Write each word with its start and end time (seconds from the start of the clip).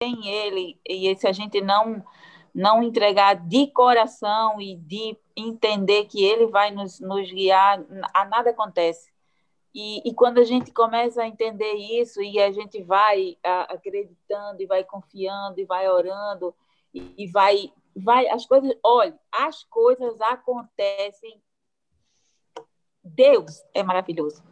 em 0.00 0.28
Ele, 0.28 0.78
e 0.84 1.14
se 1.16 1.26
a 1.26 1.32
gente 1.32 1.60
não 1.60 2.04
não 2.54 2.82
entregar 2.82 3.34
de 3.34 3.66
coração 3.66 4.58
e 4.58 4.76
de 4.76 5.14
entender 5.36 6.06
que 6.06 6.24
Ele 6.24 6.46
vai 6.46 6.70
nos, 6.70 6.98
nos 7.00 7.30
guiar, 7.30 7.84
a 8.14 8.24
nada 8.24 8.48
acontece. 8.48 9.12
E, 9.74 10.00
e, 10.08 10.14
quando 10.14 10.38
a 10.38 10.44
gente 10.44 10.72
começa 10.72 11.22
a 11.22 11.28
entender 11.28 11.74
isso 11.74 12.22
e 12.22 12.40
a 12.40 12.50
gente 12.50 12.82
vai 12.82 13.36
a, 13.44 13.74
acreditando 13.74 14.62
e 14.62 14.66
vai 14.66 14.82
confiando 14.82 15.60
e 15.60 15.66
vai 15.66 15.86
orando 15.86 16.54
e, 16.94 17.12
e 17.18 17.26
vai 17.26 17.70
vai 17.94 18.26
as 18.28 18.46
coisas, 18.46 18.74
olha, 18.82 19.18
as 19.30 19.62
coisas 19.64 20.18
acontecem. 20.22 21.42
Deus 23.04 23.62
é 23.74 23.82
maravilhoso. 23.82 24.42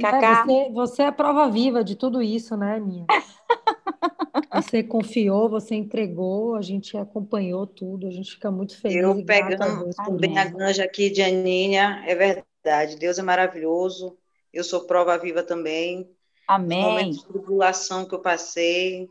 Cacá. 0.00 0.18
É, 0.18 0.44
você, 0.44 0.72
você 0.72 1.02
é 1.02 1.06
a 1.06 1.12
prova 1.12 1.50
viva 1.50 1.82
de 1.82 1.96
tudo 1.96 2.22
isso, 2.22 2.56
né, 2.56 2.76
Aninha? 2.76 3.06
Você 4.52 4.82
confiou, 4.82 5.48
você 5.48 5.74
entregou, 5.74 6.54
a 6.54 6.62
gente 6.62 6.96
acompanhou 6.96 7.66
tudo, 7.66 8.06
a 8.06 8.10
gente 8.10 8.32
fica 8.32 8.50
muito 8.50 8.80
feliz. 8.80 8.96
Eu 8.96 9.24
pegando 9.24 9.90
bem 10.18 10.38
a 10.38 10.44
ganja 10.44 10.84
aqui 10.84 11.10
de 11.10 11.22
Aninha, 11.22 12.02
é 12.06 12.14
verdade, 12.14 12.96
Deus 12.96 13.18
é 13.18 13.22
maravilhoso, 13.22 14.16
eu 14.52 14.62
sou 14.62 14.86
prova 14.86 15.18
viva 15.18 15.42
também. 15.42 16.08
Amém. 16.46 16.82
No 16.82 16.88
momento 16.88 17.18
de 17.18 17.26
tribulação 17.26 18.04
que 18.04 18.14
eu 18.14 18.20
passei, 18.20 19.08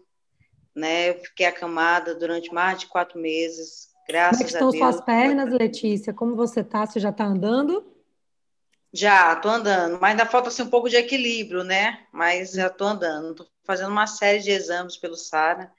né, 0.75 1.09
eu 1.09 1.15
fiquei 1.15 1.45
acamada 1.45 2.15
durante 2.15 2.53
mais 2.53 2.79
de 2.79 2.87
quatro 2.87 3.19
meses, 3.19 3.89
graças 4.07 4.39
a 4.39 4.43
Deus. 4.43 4.59
Como 4.59 4.73
estão 4.73 4.91
suas 4.91 5.05
pernas, 5.05 5.53
Letícia? 5.53 6.13
Como 6.13 6.35
você 6.35 6.61
está? 6.61 6.85
Você 6.85 6.99
já 6.99 7.09
está 7.09 7.25
andando? 7.25 7.92
Já, 8.93 9.35
tô 9.35 9.49
andando, 9.49 9.99
mas 9.99 10.11
ainda 10.11 10.25
falta 10.25 10.49
assim, 10.49 10.61
um 10.61 10.69
pouco 10.69 10.87
de 10.87 10.95
equilíbrio, 10.95 11.63
né? 11.63 12.01
Mas 12.11 12.51
já 12.51 12.69
tô 12.69 12.85
andando, 12.85 13.33
tô 13.33 13.45
fazendo 13.63 13.89
uma 13.89 14.05
série 14.05 14.39
de 14.39 14.51
exames 14.51 14.97
pelo 14.97 15.15
SARA, 15.15 15.71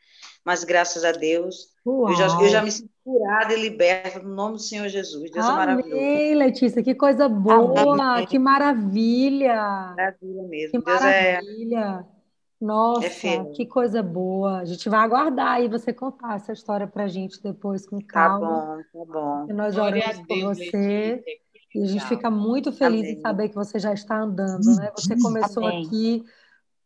mas 0.45 0.65
graças 0.65 1.05
a 1.05 1.13
Deus, 1.13 1.69
eu 1.87 2.15
já, 2.15 2.27
eu 2.41 2.49
já, 2.49 2.61
me 2.61 2.73
sinto 2.73 2.91
curada 3.05 3.55
e 3.55 3.61
liberta 3.61 4.19
no 4.19 4.34
nome 4.34 4.55
do 4.55 4.62
Senhor 4.62 4.89
Jesus. 4.89 5.31
Deus 5.31 5.47
Amém, 5.47 5.55
é 5.55 5.67
maravilhoso. 5.67 6.39
Letícia, 6.39 6.83
que 6.83 6.95
coisa 6.95 7.29
boa, 7.29 8.15
Amém. 8.15 8.27
que 8.27 8.39
maravilha. 8.39 9.95
Maravilha 9.97 10.43
mesmo. 10.49 10.81
Que 10.81 10.84
Deus 10.84 11.03
é 11.03 11.33
maravilha. 11.34 12.06
É... 12.11 12.15
Nossa, 12.61 13.28
é 13.28 13.45
que 13.55 13.67
coisa 13.67 14.03
boa. 14.03 14.61
A 14.61 14.65
gente 14.65 14.89
vai 14.89 15.01
aguardar 15.01 15.53
aí 15.53 15.69
você 15.69 15.93
contar 15.93 16.37
essa 16.37 16.53
história 16.53 16.87
pra 16.87 17.06
gente 17.06 17.41
depois 17.43 17.87
com 17.87 17.99
tá 17.99 18.06
calma. 18.06 18.49
Tá 18.49 18.84
bom, 18.93 19.05
tá 19.05 19.12
bom. 19.12 19.47
E 19.51 19.53
nós 19.53 19.77
oramos 19.77 20.21
por 20.27 20.41
você. 20.41 20.65
Letícia. 20.65 21.44
E 21.75 21.83
a 21.83 21.86
gente 21.86 22.06
fica 22.06 22.30
muito 22.30 22.70
feliz 22.70 23.00
Amém. 23.00 23.14
em 23.14 23.20
saber 23.20 23.48
que 23.48 23.55
você 23.56 23.78
já 23.80 23.92
está 23.92 24.20
andando, 24.20 24.77
né? 24.77 24.92
Você 24.97 25.19
começou 25.20 25.67
Amém. 25.67 25.84
aqui 25.84 26.25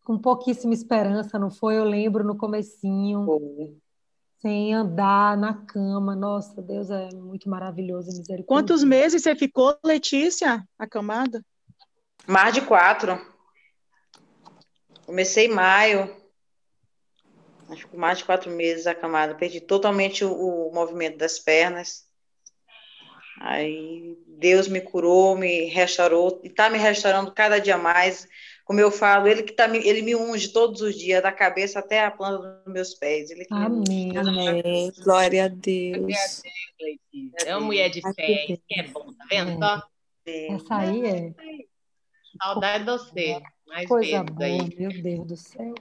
com 0.02 0.18
pouquíssima 0.18 0.72
esperança, 0.72 1.38
não 1.38 1.50
foi? 1.50 1.76
Eu 1.76 1.84
lembro 1.84 2.24
no 2.24 2.34
comecinho, 2.34 3.26
foi. 3.26 3.76
sem 4.40 4.72
andar 4.72 5.36
na 5.36 5.52
cama. 5.52 6.16
Nossa, 6.16 6.62
Deus 6.62 6.88
é 6.88 7.10
muito 7.14 7.50
maravilhoso, 7.50 8.08
misericórdia. 8.08 8.46
Quantos 8.46 8.82
meses 8.82 9.22
você 9.22 9.36
ficou, 9.36 9.78
Letícia, 9.84 10.66
acamada? 10.78 11.44
Mais 12.26 12.54
de 12.54 12.62
quatro. 12.62 13.20
Comecei 15.04 15.46
em 15.46 15.54
maio. 15.54 16.16
Acho 17.68 17.86
que 17.86 17.96
mais 17.98 18.16
de 18.16 18.24
quatro 18.24 18.50
meses 18.50 18.86
acamada. 18.86 19.34
Perdi 19.34 19.60
totalmente 19.60 20.24
o, 20.24 20.32
o 20.32 20.72
movimento 20.72 21.18
das 21.18 21.38
pernas. 21.38 22.07
Aí 23.40 24.16
Deus 24.26 24.68
me 24.68 24.80
curou, 24.80 25.36
me 25.36 25.64
restaurou 25.66 26.40
e 26.42 26.48
está 26.48 26.68
me 26.68 26.78
restaurando 26.78 27.32
cada 27.32 27.58
dia 27.58 27.78
mais. 27.78 28.28
Como 28.64 28.80
eu 28.80 28.90
falo, 28.90 29.26
ele 29.26 29.42
que 29.42 29.52
tá 29.52 29.66
me, 29.66 29.78
ele 29.78 30.02
me 30.02 30.14
unge 30.14 30.52
todos 30.52 30.82
os 30.82 30.94
dias, 30.94 31.22
da 31.22 31.32
cabeça 31.32 31.78
até 31.78 32.04
a 32.04 32.10
planta 32.10 32.62
dos 32.64 32.72
meus 32.72 32.94
pés. 32.94 33.30
Ele 33.30 33.46
Amém. 33.50 34.16
Amém. 34.16 34.92
Glória 35.02 35.46
a 35.46 35.48
Deus. 35.48 36.08
Glória 36.08 36.42
a 36.42 36.42
Deus, 36.42 36.42
É 37.46 37.56
uma 37.56 37.64
mulher 37.64 37.88
de 37.88 38.02
fé, 38.02 38.44
isso 38.48 38.62
que 38.68 38.80
é 38.80 38.82
bom, 38.88 39.12
tá 39.14 39.24
vendo? 39.30 39.64
É. 40.26 40.52
Essa 40.52 40.76
aí 40.76 41.06
é. 41.06 41.32
Saudade 42.42 42.84
de 42.84 42.90
você. 42.90 43.40
Mais 43.66 43.88
Coisa 43.88 44.22
boa, 44.22 44.46
aí. 44.46 44.76
meu 44.76 45.02
Deus 45.02 45.26
do 45.26 45.36
céu. 45.36 45.74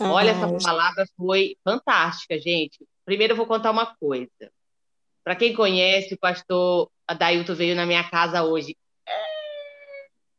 Olha, 0.00 0.30
essa 0.30 0.58
palavra 0.62 1.04
foi 1.16 1.56
fantástica, 1.64 2.38
gente. 2.38 2.78
Primeiro 3.04 3.32
eu 3.32 3.36
vou 3.36 3.46
contar 3.46 3.70
uma 3.70 3.94
coisa. 3.96 4.50
Para 5.24 5.36
quem 5.36 5.54
conhece, 5.54 6.14
o 6.14 6.18
pastor 6.18 6.90
Adailton 7.06 7.54
veio 7.54 7.76
na 7.76 7.86
minha 7.86 8.08
casa 8.08 8.42
hoje. 8.42 8.76
É, 9.06 9.12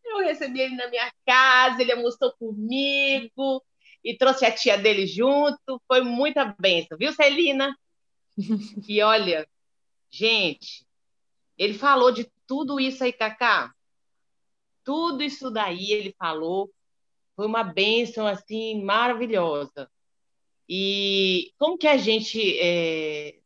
eu 0.06 0.18
recebi 0.20 0.60
ele 0.62 0.76
na 0.76 0.88
minha 0.90 1.12
casa, 1.26 1.82
ele 1.82 1.94
almoçou 1.94 2.34
comigo 2.34 3.64
e 4.04 4.18
trouxe 4.18 4.46
a 4.46 4.52
tia 4.52 4.78
dele 4.78 5.08
junto. 5.08 5.82
Foi 5.88 6.02
muita 6.02 6.56
bênção, 6.60 6.98
viu, 6.98 7.14
Celina? 7.14 7.76
E 8.90 9.02
olha, 9.02 9.48
gente, 10.10 10.86
ele 11.58 11.76
falou 11.76 12.12
de 12.12 12.30
tudo 12.48 12.80
isso 12.80 13.04
aí, 13.04 13.14
Cacá. 13.14 13.74
Tudo 14.84 15.24
isso 15.24 15.50
daí 15.50 15.92
ele 15.92 16.16
falou. 16.18 16.70
Foi 17.36 17.46
uma 17.46 17.64
bênção, 17.64 18.28
assim, 18.28 18.84
maravilhosa. 18.84 19.90
E 20.68 21.54
como 21.58 21.78
que 21.78 21.88
a 21.88 21.98
gente 21.98 22.58
é, 22.60 23.40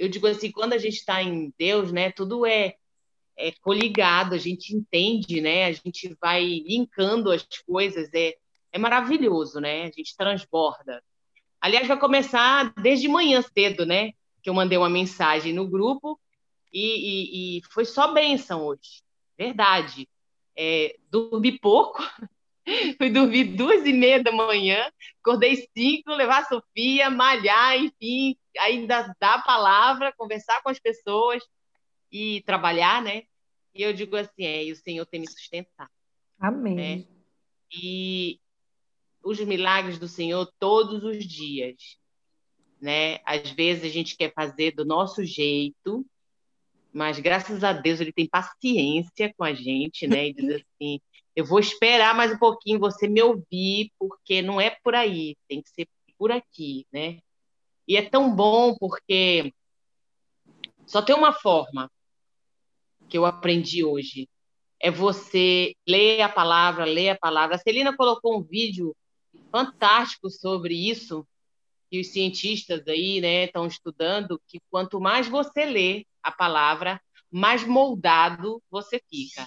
eu 0.00 0.08
digo 0.08 0.26
assim, 0.26 0.50
quando 0.50 0.72
a 0.72 0.78
gente 0.78 0.94
está 0.96 1.22
em 1.22 1.52
Deus, 1.58 1.92
né, 1.92 2.10
tudo 2.10 2.46
é, 2.46 2.74
é 3.36 3.52
coligado, 3.60 4.34
a 4.34 4.38
gente 4.38 4.74
entende, 4.74 5.42
né, 5.42 5.66
a 5.66 5.72
gente 5.72 6.16
vai 6.18 6.42
linkando 6.42 7.30
as 7.30 7.46
coisas, 7.66 8.08
é, 8.14 8.34
é 8.72 8.78
maravilhoso, 8.78 9.60
né, 9.60 9.82
a 9.82 9.90
gente 9.90 10.16
transborda. 10.16 11.04
Aliás, 11.60 11.86
vai 11.86 11.98
começar 11.98 12.72
desde 12.80 13.08
manhã 13.08 13.42
cedo, 13.42 13.84
né, 13.84 14.12
que 14.42 14.48
eu 14.48 14.54
mandei 14.54 14.78
uma 14.78 14.88
mensagem 14.88 15.52
no 15.52 15.68
grupo 15.68 16.18
e, 16.72 17.58
e, 17.58 17.58
e 17.58 17.62
foi 17.64 17.84
só 17.84 18.14
bênção 18.14 18.64
hoje, 18.64 19.02
verdade. 19.36 20.08
É, 20.56 20.96
dormi 21.10 21.58
pouco, 21.58 22.02
fui 22.96 23.10
dormir 23.10 23.44
duas 23.54 23.84
e 23.84 23.92
meia 23.92 24.22
da 24.22 24.32
manhã, 24.32 24.90
acordei 25.20 25.68
cinco, 25.76 26.14
levar 26.14 26.38
a 26.38 26.46
Sofia, 26.46 27.10
malhar, 27.10 27.76
enfim, 27.76 28.34
ainda 28.58 29.14
dar 29.20 29.34
a 29.34 29.42
palavra, 29.42 30.14
conversar 30.16 30.62
com 30.62 30.70
as 30.70 30.78
pessoas 30.78 31.42
e 32.10 32.42
trabalhar, 32.42 33.02
né? 33.02 33.22
E 33.74 33.82
eu 33.82 33.92
digo 33.92 34.16
assim, 34.16 34.44
é, 34.44 34.64
e 34.64 34.72
o 34.72 34.76
Senhor 34.76 35.06
tem 35.06 35.20
me 35.20 35.30
sustentado. 35.30 35.90
Amém. 36.38 36.74
Né? 36.74 37.06
E 37.72 38.40
os 39.22 39.38
milagres 39.40 39.98
do 39.98 40.08
Senhor 40.08 40.50
todos 40.58 41.04
os 41.04 41.24
dias, 41.24 41.98
né? 42.80 43.18
Às 43.24 43.50
vezes 43.50 43.84
a 43.84 43.88
gente 43.88 44.16
quer 44.16 44.32
fazer 44.32 44.72
do 44.72 44.84
nosso 44.84 45.24
jeito, 45.24 46.04
mas 46.92 47.20
graças 47.20 47.62
a 47.62 47.72
Deus 47.72 48.00
ele 48.00 48.12
tem 48.12 48.28
paciência 48.28 49.32
com 49.36 49.44
a 49.44 49.54
gente, 49.54 50.06
né? 50.06 50.28
E 50.28 50.32
diz 50.32 50.44
assim, 50.64 51.00
eu 51.36 51.44
vou 51.44 51.60
esperar 51.60 52.14
mais 52.14 52.32
um 52.32 52.38
pouquinho 52.38 52.80
você 52.80 53.06
me 53.06 53.22
ouvir, 53.22 53.92
porque 53.98 54.42
não 54.42 54.60
é 54.60 54.70
por 54.82 54.94
aí, 54.94 55.36
tem 55.46 55.62
que 55.62 55.70
ser 55.70 55.88
por 56.18 56.32
aqui, 56.32 56.86
né? 56.92 57.20
E 57.86 57.96
é 57.96 58.08
tão 58.08 58.34
bom 58.34 58.76
porque 58.78 59.52
só 60.86 61.00
tem 61.00 61.14
uma 61.14 61.32
forma 61.32 61.90
que 63.08 63.18
eu 63.18 63.26
aprendi 63.26 63.84
hoje. 63.84 64.28
É 64.78 64.90
você 64.90 65.74
ler 65.86 66.22
a 66.22 66.28
palavra, 66.28 66.84
ler 66.84 67.10
a 67.10 67.18
palavra. 67.18 67.56
A 67.56 67.58
Celina 67.58 67.94
colocou 67.96 68.38
um 68.38 68.42
vídeo 68.42 68.96
fantástico 69.50 70.30
sobre 70.30 70.74
isso, 70.74 71.26
que 71.90 72.00
os 72.00 72.08
cientistas 72.08 72.86
aí 72.86 73.20
né, 73.20 73.44
estão 73.44 73.66
estudando, 73.66 74.40
que 74.46 74.60
quanto 74.70 75.00
mais 75.00 75.28
você 75.28 75.64
lê 75.64 76.06
a 76.22 76.30
palavra, 76.30 77.00
mais 77.30 77.64
moldado 77.66 78.62
você 78.70 79.00
fica. 79.10 79.46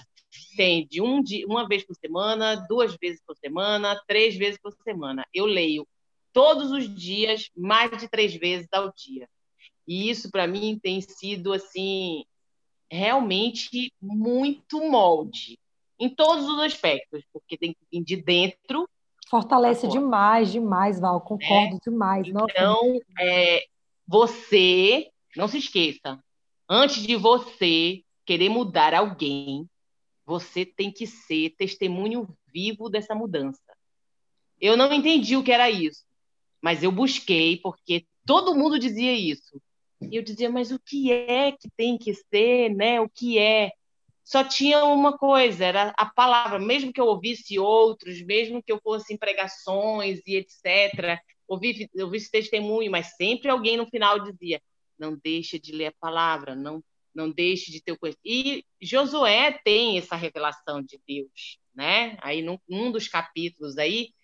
Tem 0.56 0.86
de 0.86 1.00
um 1.00 1.22
dia, 1.22 1.46
uma 1.46 1.66
vez 1.66 1.84
por 1.84 1.94
semana, 1.94 2.56
duas 2.68 2.96
vezes 2.96 3.20
por 3.26 3.36
semana, 3.36 4.00
três 4.06 4.36
vezes 4.36 4.58
por 4.60 4.72
semana. 4.82 5.24
Eu 5.32 5.46
leio 5.46 5.86
todos 6.34 6.72
os 6.72 6.92
dias, 6.92 7.48
mais 7.56 7.96
de 7.96 8.08
três 8.08 8.34
vezes 8.34 8.66
ao 8.72 8.92
dia. 8.92 9.26
E 9.86 10.10
isso, 10.10 10.30
para 10.30 10.46
mim, 10.46 10.78
tem 10.82 11.00
sido, 11.00 11.52
assim, 11.52 12.24
realmente 12.90 13.92
muito 14.02 14.80
molde, 14.90 15.58
em 15.98 16.08
todos 16.08 16.46
os 16.48 16.58
aspectos, 16.58 17.22
porque 17.32 17.56
tem 17.56 17.72
que 17.72 17.78
vir 17.90 18.04
de 18.04 18.16
dentro. 18.16 18.88
Fortalece 19.30 19.86
demais, 19.86 20.50
demais, 20.50 20.98
Val, 20.98 21.20
concordo 21.20 21.76
é. 21.76 21.90
demais. 21.90 22.26
Então, 22.26 23.00
é, 23.18 23.64
você, 24.06 25.10
não 25.36 25.46
se 25.46 25.58
esqueça, 25.58 26.18
antes 26.68 27.06
de 27.06 27.14
você 27.14 28.02
querer 28.26 28.48
mudar 28.48 28.92
alguém, 28.92 29.68
você 30.26 30.66
tem 30.66 30.90
que 30.90 31.06
ser 31.06 31.50
testemunho 31.50 32.28
vivo 32.48 32.88
dessa 32.88 33.14
mudança. 33.14 33.60
Eu 34.60 34.76
não 34.76 34.92
entendi 34.92 35.36
o 35.36 35.44
que 35.44 35.52
era 35.52 35.70
isso 35.70 36.04
mas 36.64 36.82
eu 36.82 36.90
busquei 36.90 37.58
porque 37.58 38.06
todo 38.24 38.54
mundo 38.54 38.78
dizia 38.78 39.12
isso. 39.12 39.60
E 40.00 40.16
eu 40.16 40.22
dizia, 40.22 40.48
mas 40.48 40.70
o 40.70 40.78
que 40.78 41.12
é 41.12 41.52
que 41.52 41.68
tem 41.76 41.98
que 41.98 42.14
ser, 42.14 42.74
né? 42.74 43.02
O 43.02 43.06
que 43.06 43.38
é? 43.38 43.70
Só 44.24 44.42
tinha 44.42 44.82
uma 44.82 45.18
coisa, 45.18 45.62
era 45.62 45.94
a 45.94 46.06
palavra. 46.06 46.58
Mesmo 46.58 46.90
que 46.90 46.98
eu 46.98 47.04
ouvisse 47.04 47.58
outros, 47.58 48.22
mesmo 48.22 48.62
que 48.62 48.72
eu 48.72 48.80
fosse 48.82 49.12
em 49.12 49.18
pregações 49.18 50.20
e 50.26 50.36
etc., 50.36 51.20
ouvi, 51.46 51.86
ouvi 52.00 52.16
esse 52.16 52.30
testemunho, 52.30 52.90
mas 52.90 53.14
sempre 53.14 53.50
alguém 53.50 53.76
no 53.76 53.86
final 53.86 54.18
dizia: 54.20 54.58
não 54.98 55.18
deixe 55.22 55.58
de 55.58 55.70
ler 55.70 55.88
a 55.88 55.94
palavra, 56.00 56.54
não, 56.54 56.82
não 57.14 57.30
deixe 57.30 57.70
de 57.70 57.82
ter 57.82 57.92
o 57.92 57.98
conhecimento. 57.98 58.24
E 58.24 58.64
Josué 58.80 59.60
tem 59.62 59.98
essa 59.98 60.16
revelação 60.16 60.82
de 60.82 60.98
Deus, 61.06 61.58
né? 61.74 62.16
Aí, 62.22 62.40
num, 62.40 62.58
num 62.66 62.90
dos 62.90 63.06
capítulos 63.06 63.76
aí, 63.76 64.14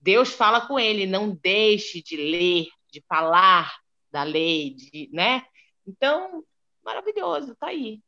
Deus 0.00 0.32
fala 0.32 0.66
com 0.66 0.78
ele: 0.78 1.06
não 1.06 1.30
deixe 1.30 2.02
de 2.02 2.16
ler, 2.16 2.68
de 2.90 3.02
falar 3.08 3.72
da 4.10 4.22
lei, 4.22 4.74
de, 4.74 5.08
né? 5.12 5.42
Então, 5.86 6.44
maravilhoso, 6.84 7.54
tá 7.56 7.68
aí. 7.68 8.00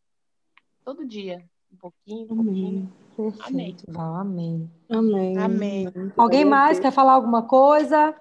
Todo 0.84 1.06
dia, 1.06 1.44
um 1.72 1.76
pouquinho, 1.76 2.32
um 2.32 2.44
pouquinho. 2.44 2.92
Perfeito, 3.16 3.44
amém. 3.46 3.76
Val, 3.88 4.14
amém. 4.16 4.70
Amém. 4.88 5.38
Amém. 5.38 5.88
Alguém 6.16 6.44
mais 6.44 6.80
quer 6.80 6.92
falar 6.92 7.12
alguma 7.12 7.42
coisa? 7.42 8.16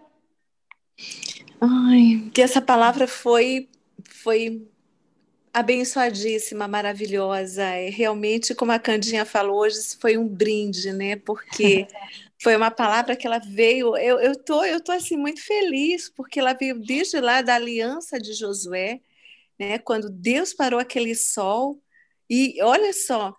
Ai, 1.59 2.29
que 2.33 2.41
essa 2.41 2.61
palavra 2.61 3.07
foi 3.07 3.69
foi 4.03 4.67
abençoadíssima, 5.53 6.67
maravilhosa. 6.67 7.63
É 7.63 7.89
realmente, 7.89 8.55
como 8.55 8.71
a 8.71 8.79
Candinha 8.79 9.25
falou 9.25 9.59
hoje, 9.59 9.77
foi 9.99 10.17
um 10.17 10.27
brinde, 10.27 10.91
né? 10.91 11.15
Porque 11.15 11.87
foi 12.41 12.55
uma 12.55 12.71
palavra 12.71 13.15
que 13.15 13.27
ela 13.27 13.39
veio. 13.39 13.95
Eu, 13.97 14.35
tô, 14.43 14.63
eu 14.65 14.83
tô 14.83 14.91
assim 14.91 15.15
muito 15.15 15.41
feliz 15.43 16.09
porque 16.09 16.39
ela 16.39 16.53
veio 16.53 16.79
desde 16.79 17.19
lá 17.19 17.41
da 17.41 17.55
aliança 17.55 18.19
de 18.19 18.33
Josué, 18.33 18.99
né? 19.59 19.77
Quando 19.79 20.09
Deus 20.09 20.53
parou 20.53 20.79
aquele 20.79 21.13
sol 21.15 21.79
e 22.29 22.61
olha 22.63 22.93
só, 22.93 23.35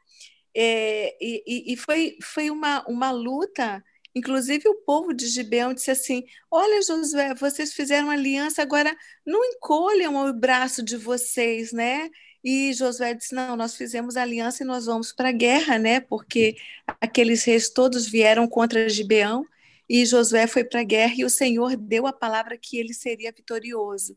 é, 0.55 1.17
e, 1.21 1.73
e 1.73 1.77
foi, 1.77 2.17
foi 2.23 2.51
uma, 2.51 2.85
uma 2.89 3.11
luta. 3.11 3.83
Inclusive 4.15 4.69
o 4.69 4.77
povo 4.85 5.13
de 5.13 5.27
Gibeão 5.27 5.75
disse 5.75 5.91
assim: 5.91 6.25
Olha, 6.51 6.83
Josué, 6.83 7.35
vocês 7.35 7.73
fizeram 7.73 8.11
aliança, 8.11 8.63
agora 8.63 8.95
não 9.27 9.45
encolham 9.45 10.17
o 10.29 10.33
braço 10.33 10.83
de 10.83 10.97
vocês, 10.97 11.73
né? 11.73 12.09
E 12.45 12.73
Josué 12.73 13.15
disse: 13.15 13.35
Não, 13.35 13.57
nós 13.57 13.77
fizemos 13.77 14.17
aliança 14.17 14.63
e 14.63 14.67
nós 14.67 14.87
vamos 14.87 15.13
para 15.13 15.29
a 15.29 15.33
guerra, 15.33 15.79
né? 15.79 16.01
Porque 16.01 16.57
aqueles 17.01 17.45
reis 17.45 17.69
todos 17.71 18.09
vieram 18.09 18.49
contra 18.49 18.89
Gibeão 18.89 19.47
e 19.89 20.05
Josué 20.05 20.47
foi 20.47 20.65
para 20.65 20.81
a 20.81 20.85
guerra 20.85 21.15
e 21.19 21.25
o 21.25 21.31
Senhor 21.31 21.77
deu 21.77 22.07
a 22.07 22.13
palavra 22.13 22.59
que 22.59 22.79
ele 22.79 22.95
seria 22.95 23.33
vitorioso. 23.33 24.17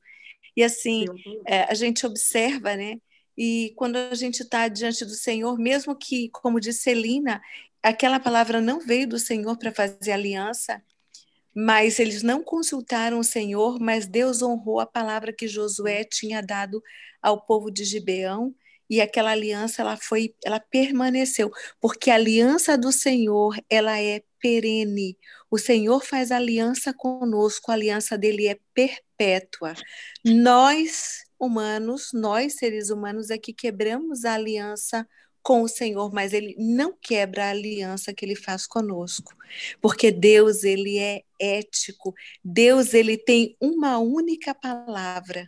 E 0.55 0.63
assim, 0.63 1.05
é, 1.45 1.63
a 1.63 1.73
gente 1.73 2.05
observa, 2.05 2.75
né? 2.75 2.97
E 3.37 3.73
quando 3.75 3.97
a 3.97 4.15
gente 4.15 4.41
está 4.41 4.67
diante 4.67 5.03
do 5.03 5.11
Senhor, 5.11 5.59
mesmo 5.59 5.95
que, 5.95 6.29
como 6.29 6.59
disse 6.59 6.83
Celina, 6.83 7.41
aquela 7.83 8.19
palavra 8.19 8.61
não 8.61 8.79
veio 8.79 9.07
do 9.07 9.19
Senhor 9.19 9.57
para 9.57 9.73
fazer 9.73 10.13
aliança, 10.13 10.81
mas 11.53 11.99
eles 11.99 12.23
não 12.23 12.43
consultaram 12.43 13.19
o 13.19 13.23
Senhor, 13.23 13.79
mas 13.79 14.07
Deus 14.07 14.41
honrou 14.41 14.79
a 14.79 14.85
palavra 14.85 15.33
que 15.33 15.47
Josué 15.47 16.03
tinha 16.03 16.41
dado 16.41 16.81
ao 17.25 17.41
povo 17.41 17.71
de 17.71 17.83
Gibeão 17.83 18.53
e 18.89 19.01
aquela 19.01 19.31
aliança 19.31 19.81
ela 19.81 19.97
foi 19.97 20.35
ela 20.45 20.59
permaneceu 20.59 21.51
porque 21.81 22.11
a 22.11 22.15
aliança 22.15 22.77
do 22.77 22.91
Senhor 22.91 23.55
ela 23.69 23.99
é 23.99 24.23
perene 24.39 25.17
o 25.49 25.57
Senhor 25.57 26.03
faz 26.05 26.31
aliança 26.31 26.93
conosco 26.93 27.71
a 27.71 27.73
aliança 27.73 28.17
dele 28.17 28.47
é 28.47 28.59
perpétua 28.73 29.73
nós 30.23 31.23
humanos 31.39 32.11
nós 32.13 32.55
seres 32.57 32.89
humanos 32.91 33.31
é 33.31 33.37
que 33.37 33.53
quebramos 33.53 34.23
a 34.23 34.33
aliança 34.35 35.07
com 35.45 35.61
o 35.61 35.67
Senhor, 35.67 36.11
mas 36.11 36.33
ele 36.33 36.55
não 36.57 36.91
quebra 36.99 37.45
a 37.45 37.49
aliança 37.51 38.11
que 38.11 38.25
ele 38.25 38.35
faz 38.35 38.65
conosco, 38.65 39.31
porque 39.79 40.11
Deus 40.11 40.63
ele 40.63 40.97
é 40.97 41.21
ético. 41.39 42.15
Deus 42.43 42.95
ele 42.95 43.15
tem 43.15 43.55
uma 43.61 43.99
única 43.99 44.55
palavra. 44.55 45.47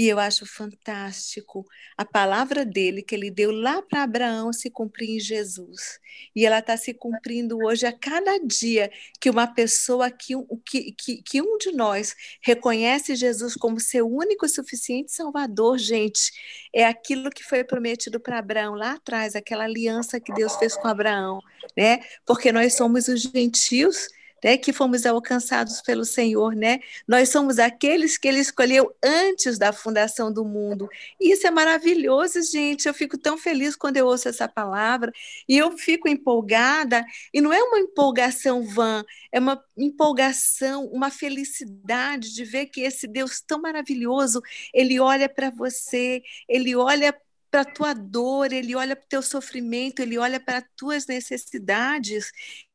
E 0.00 0.08
eu 0.08 0.18
acho 0.18 0.46
fantástico 0.46 1.62
a 1.94 2.06
palavra 2.06 2.64
dele 2.64 3.02
que 3.02 3.14
ele 3.14 3.30
deu 3.30 3.50
lá 3.50 3.82
para 3.82 4.02
Abraão 4.02 4.50
se 4.50 4.70
cumprir 4.70 5.10
em 5.10 5.20
Jesus. 5.20 6.00
E 6.34 6.46
ela 6.46 6.60
está 6.60 6.74
se 6.74 6.94
cumprindo 6.94 7.58
hoje 7.58 7.84
a 7.84 7.92
cada 7.92 8.38
dia 8.38 8.90
que 9.20 9.28
uma 9.28 9.46
pessoa, 9.46 10.10
que, 10.10 10.32
que, 10.64 10.92
que, 10.92 11.22
que 11.22 11.42
um 11.42 11.58
de 11.58 11.72
nós 11.72 12.16
reconhece 12.40 13.14
Jesus 13.14 13.54
como 13.54 13.78
seu 13.78 14.10
único 14.10 14.46
e 14.46 14.48
suficiente 14.48 15.12
Salvador, 15.12 15.76
gente, 15.76 16.32
é 16.74 16.86
aquilo 16.86 17.28
que 17.28 17.44
foi 17.44 17.62
prometido 17.62 18.18
para 18.18 18.38
Abraão 18.38 18.74
lá 18.74 18.92
atrás, 18.92 19.36
aquela 19.36 19.64
aliança 19.64 20.18
que 20.18 20.32
Deus 20.32 20.56
fez 20.56 20.74
com 20.76 20.88
Abraão, 20.88 21.42
né? 21.76 22.00
Porque 22.24 22.50
nós 22.50 22.72
somos 22.72 23.06
os 23.06 23.20
gentios 23.20 24.08
né, 24.42 24.56
que 24.56 24.72
fomos 24.72 25.04
alcançados 25.06 25.80
pelo 25.80 26.04
Senhor, 26.04 26.54
né? 26.54 26.80
Nós 27.06 27.28
somos 27.28 27.58
aqueles 27.58 28.16
que 28.16 28.28
ele 28.28 28.40
escolheu 28.40 28.94
antes 29.02 29.58
da 29.58 29.72
fundação 29.72 30.32
do 30.32 30.44
mundo. 30.44 30.88
E 31.20 31.32
isso 31.32 31.46
é 31.46 31.50
maravilhoso, 31.50 32.40
gente. 32.42 32.86
Eu 32.86 32.94
fico 32.94 33.18
tão 33.18 33.36
feliz 33.36 33.76
quando 33.76 33.96
eu 33.96 34.06
ouço 34.06 34.28
essa 34.28 34.48
palavra 34.48 35.12
e 35.48 35.56
eu 35.56 35.76
fico 35.76 36.08
empolgada, 36.08 37.04
e 37.32 37.40
não 37.40 37.52
é 37.52 37.62
uma 37.62 37.78
empolgação 37.78 38.62
vã, 38.62 39.04
é 39.32 39.38
uma 39.38 39.62
empolgação, 39.76 40.86
uma 40.86 41.10
felicidade 41.10 42.34
de 42.34 42.44
ver 42.44 42.66
que 42.66 42.80
esse 42.82 43.06
Deus 43.06 43.40
tão 43.40 43.60
maravilhoso, 43.60 44.40
ele 44.72 44.98
olha 45.00 45.28
para 45.28 45.50
você, 45.50 46.22
ele 46.48 46.74
olha 46.76 47.14
para 47.50 47.62
a 47.62 47.64
tua 47.64 47.92
dor, 47.92 48.52
ele 48.52 48.76
olha 48.76 48.94
para 48.94 49.04
o 49.04 49.08
teu 49.08 49.22
sofrimento, 49.22 50.00
ele 50.00 50.16
olha 50.16 50.38
para 50.38 50.58
as 50.58 50.64
tuas 50.76 51.06
necessidades 51.06 52.30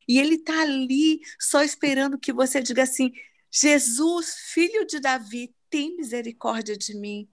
e 0.08 0.20
ele 0.20 0.36
está 0.36 0.62
ali 0.62 1.20
só 1.40 1.64
esperando 1.64 2.20
que 2.20 2.32
você 2.32 2.62
diga 2.62 2.84
assim: 2.84 3.12
Jesus, 3.52 4.36
filho 4.54 4.86
de 4.86 5.00
Davi, 5.00 5.54
tem 5.70 5.96
misericórdia 5.96 6.78
de 6.78 6.96
mim. 6.96 7.28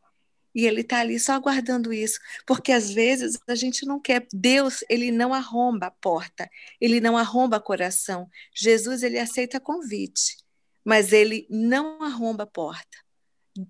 E 0.54 0.66
ele 0.66 0.82
está 0.82 1.00
ali 1.00 1.18
só 1.18 1.32
aguardando 1.32 1.94
isso, 1.94 2.18
porque 2.46 2.72
às 2.72 2.90
vezes 2.90 3.38
a 3.48 3.54
gente 3.54 3.86
não 3.86 3.98
quer. 3.98 4.26
Deus, 4.32 4.84
ele 4.88 5.10
não 5.10 5.32
arromba 5.32 5.86
a 5.86 5.90
porta, 5.90 6.48
ele 6.78 7.00
não 7.00 7.16
arromba 7.16 7.58
coração. 7.58 8.28
Jesus, 8.54 9.02
ele 9.02 9.18
aceita 9.18 9.58
convite, 9.58 10.36
mas 10.84 11.12
ele 11.12 11.46
não 11.48 12.02
arromba 12.02 12.44
a 12.44 12.46
porta. 12.46 12.98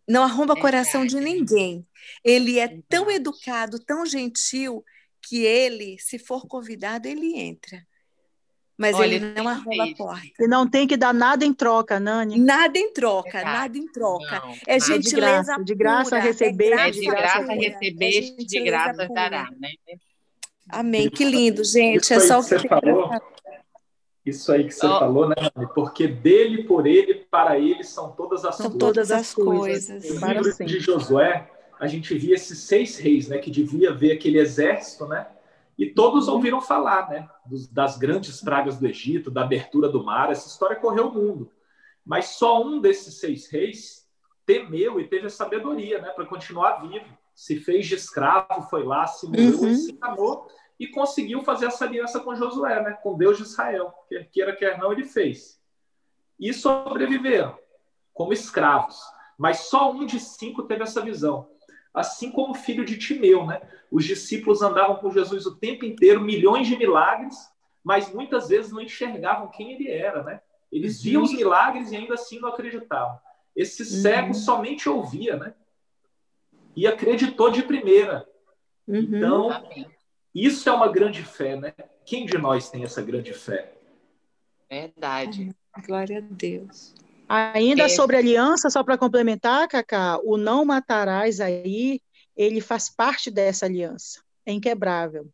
Não 0.08 0.22
arromba 0.22 0.54
o 0.54 0.60
coração 0.60 1.06
de 1.06 1.18
ninguém. 1.20 1.86
Ele 2.24 2.58
é 2.58 2.80
tão 2.88 3.10
educado, 3.10 3.78
tão 3.78 4.04
gentil, 4.04 4.84
que 5.24 5.44
ele, 5.44 5.98
se 6.00 6.18
for 6.18 6.46
convidado, 6.48 7.06
ele 7.06 7.36
entra 7.36 7.86
mas 8.82 8.96
Olha, 8.96 9.14
ele 9.14 9.32
não 9.32 9.46
arruma 9.46 9.84
a 9.84 9.94
porta. 9.94 10.26
E 10.40 10.48
não 10.48 10.68
tem 10.68 10.88
que 10.88 10.96
dar 10.96 11.14
nada 11.14 11.44
em 11.44 11.54
troca, 11.54 12.00
Nani. 12.00 12.36
Nada 12.36 12.76
em 12.76 12.92
troca, 12.92 13.38
é 13.38 13.44
nada 13.44 13.78
em 13.78 13.86
troca. 13.86 14.40
Não, 14.40 14.54
é 14.66 14.80
gentileza 14.80 15.56
de 15.62 15.72
graça, 15.72 16.18
de 16.18 16.18
graça 16.18 16.18
receber, 16.18 16.72
é, 16.72 16.90
de 16.90 17.06
graça 17.06 17.52
receber, 17.52 18.34
é 18.40 18.42
de 18.42 18.60
graça 18.64 19.06
dará, 19.06 19.48
né? 19.60 19.70
Amém. 20.68 21.08
Que 21.08 21.24
lindo, 21.24 21.62
gente. 21.62 22.02
Isso 22.02 22.14
é 22.14 22.18
só 22.18 22.40
o 22.40 22.42
que 22.42 22.58
você 22.58 22.68
falou. 22.68 23.10
Isso 24.26 24.50
aí 24.50 24.64
que 24.64 24.72
você 24.72 24.86
oh. 24.86 24.98
falou, 24.98 25.28
né? 25.28 25.36
Porque 25.76 26.08
dele, 26.08 26.64
por 26.64 26.84
ele, 26.84 27.14
para 27.30 27.56
ele 27.56 27.84
são 27.84 28.10
todas 28.10 28.44
as 28.44 28.56
são 28.56 28.66
coisas. 28.66 28.80
todas 28.80 29.12
as 29.12 29.32
coisas. 29.32 30.20
No 30.20 30.26
livro 30.26 30.64
de 30.66 30.80
Josué, 30.80 31.48
a 31.78 31.86
gente 31.86 32.12
via 32.18 32.34
esses 32.34 32.58
seis 32.58 32.98
reis, 32.98 33.28
né? 33.28 33.38
Que 33.38 33.50
devia 33.50 33.94
ver 33.94 34.10
aquele 34.10 34.40
exército, 34.40 35.06
né? 35.06 35.28
E 35.78 35.86
todos 35.86 36.28
uhum. 36.28 36.34
ouviram 36.34 36.60
falar, 36.60 37.08
né? 37.08 37.28
Das 37.70 37.96
grandes 37.96 38.40
pragas 38.40 38.78
do 38.78 38.86
Egito, 38.86 39.30
da 39.30 39.42
abertura 39.42 39.88
do 39.88 40.04
mar. 40.04 40.30
Essa 40.30 40.48
história 40.48 40.76
correu 40.76 41.08
o 41.08 41.14
mundo. 41.14 41.50
Mas 42.04 42.26
só 42.26 42.62
um 42.62 42.80
desses 42.80 43.18
seis 43.18 43.48
reis 43.48 44.08
temeu 44.44 45.00
e 45.00 45.06
teve 45.06 45.26
a 45.26 45.30
sabedoria, 45.30 46.00
né? 46.00 46.10
Para 46.10 46.26
continuar 46.26 46.82
vivo. 46.82 47.06
Se 47.34 47.56
fez 47.56 47.86
de 47.86 47.94
escravo, 47.94 48.62
foi 48.68 48.84
lá, 48.84 49.06
se 49.06 49.26
morreu, 49.26 49.60
uhum. 49.60 49.74
se 49.74 49.92
enganou 49.92 50.46
e 50.78 50.86
conseguiu 50.88 51.42
fazer 51.42 51.66
essa 51.66 51.84
aliança 51.84 52.20
com 52.20 52.34
Josué, 52.34 52.82
né? 52.82 52.92
Com 53.02 53.16
Deus 53.16 53.36
de 53.36 53.44
Israel. 53.44 53.92
Quer 54.08 54.28
queira, 54.30 54.54
quer 54.54 54.78
não, 54.78 54.92
ele 54.92 55.04
fez. 55.04 55.60
E 56.38 56.52
sobreviveram 56.52 57.56
como 58.12 58.32
escravos. 58.32 59.00
Mas 59.38 59.60
só 59.60 59.90
um 59.90 60.04
de 60.04 60.20
cinco 60.20 60.64
teve 60.64 60.82
essa 60.82 61.00
visão 61.00 61.48
assim 61.94 62.30
como 62.30 62.52
o 62.52 62.56
filho 62.56 62.84
de 62.84 62.96
Timeu, 62.96 63.46
né? 63.46 63.60
Os 63.90 64.04
discípulos 64.04 64.62
andavam 64.62 64.96
com 64.96 65.10
Jesus 65.10 65.46
o 65.46 65.56
tempo 65.56 65.84
inteiro, 65.84 66.20
milhões 66.20 66.66
de 66.66 66.76
milagres, 66.76 67.36
mas 67.84 68.12
muitas 68.12 68.48
vezes 68.48 68.72
não 68.72 68.80
enxergavam 68.80 69.50
quem 69.50 69.72
ele 69.72 69.90
era, 69.90 70.22
né? 70.22 70.40
Eles 70.70 70.98
uhum. 70.98 71.04
viam 71.04 71.22
os 71.22 71.32
milagres 71.32 71.92
e 71.92 71.96
ainda 71.96 72.14
assim 72.14 72.38
não 72.38 72.48
acreditavam. 72.48 73.18
Esse 73.54 73.84
cego 73.84 74.28
uhum. 74.28 74.34
somente 74.34 74.88
ouvia, 74.88 75.36
né? 75.36 75.54
E 76.74 76.86
acreditou 76.86 77.50
de 77.50 77.62
primeira. 77.62 78.26
Uhum. 78.88 78.96
Então, 78.96 79.50
isso 80.34 80.68
é 80.68 80.72
uma 80.72 80.88
grande 80.88 81.22
fé, 81.22 81.56
né? 81.56 81.74
Quem 82.06 82.24
de 82.24 82.38
nós 82.38 82.70
tem 82.70 82.84
essa 82.84 83.02
grande 83.02 83.34
fé? 83.34 83.74
Verdade. 84.70 85.54
Glória 85.86 86.18
a 86.18 86.20
Deus. 86.22 86.94
Ainda 87.34 87.84
é. 87.84 87.88
sobre 87.88 88.18
aliança, 88.18 88.68
só 88.68 88.84
para 88.84 88.98
complementar, 88.98 89.66
Cacá, 89.66 90.18
o 90.22 90.36
não 90.36 90.66
matarás 90.66 91.40
aí, 91.40 91.98
ele 92.36 92.60
faz 92.60 92.90
parte 92.90 93.30
dessa 93.30 93.64
aliança, 93.64 94.22
é 94.44 94.52
inquebrável. 94.52 95.26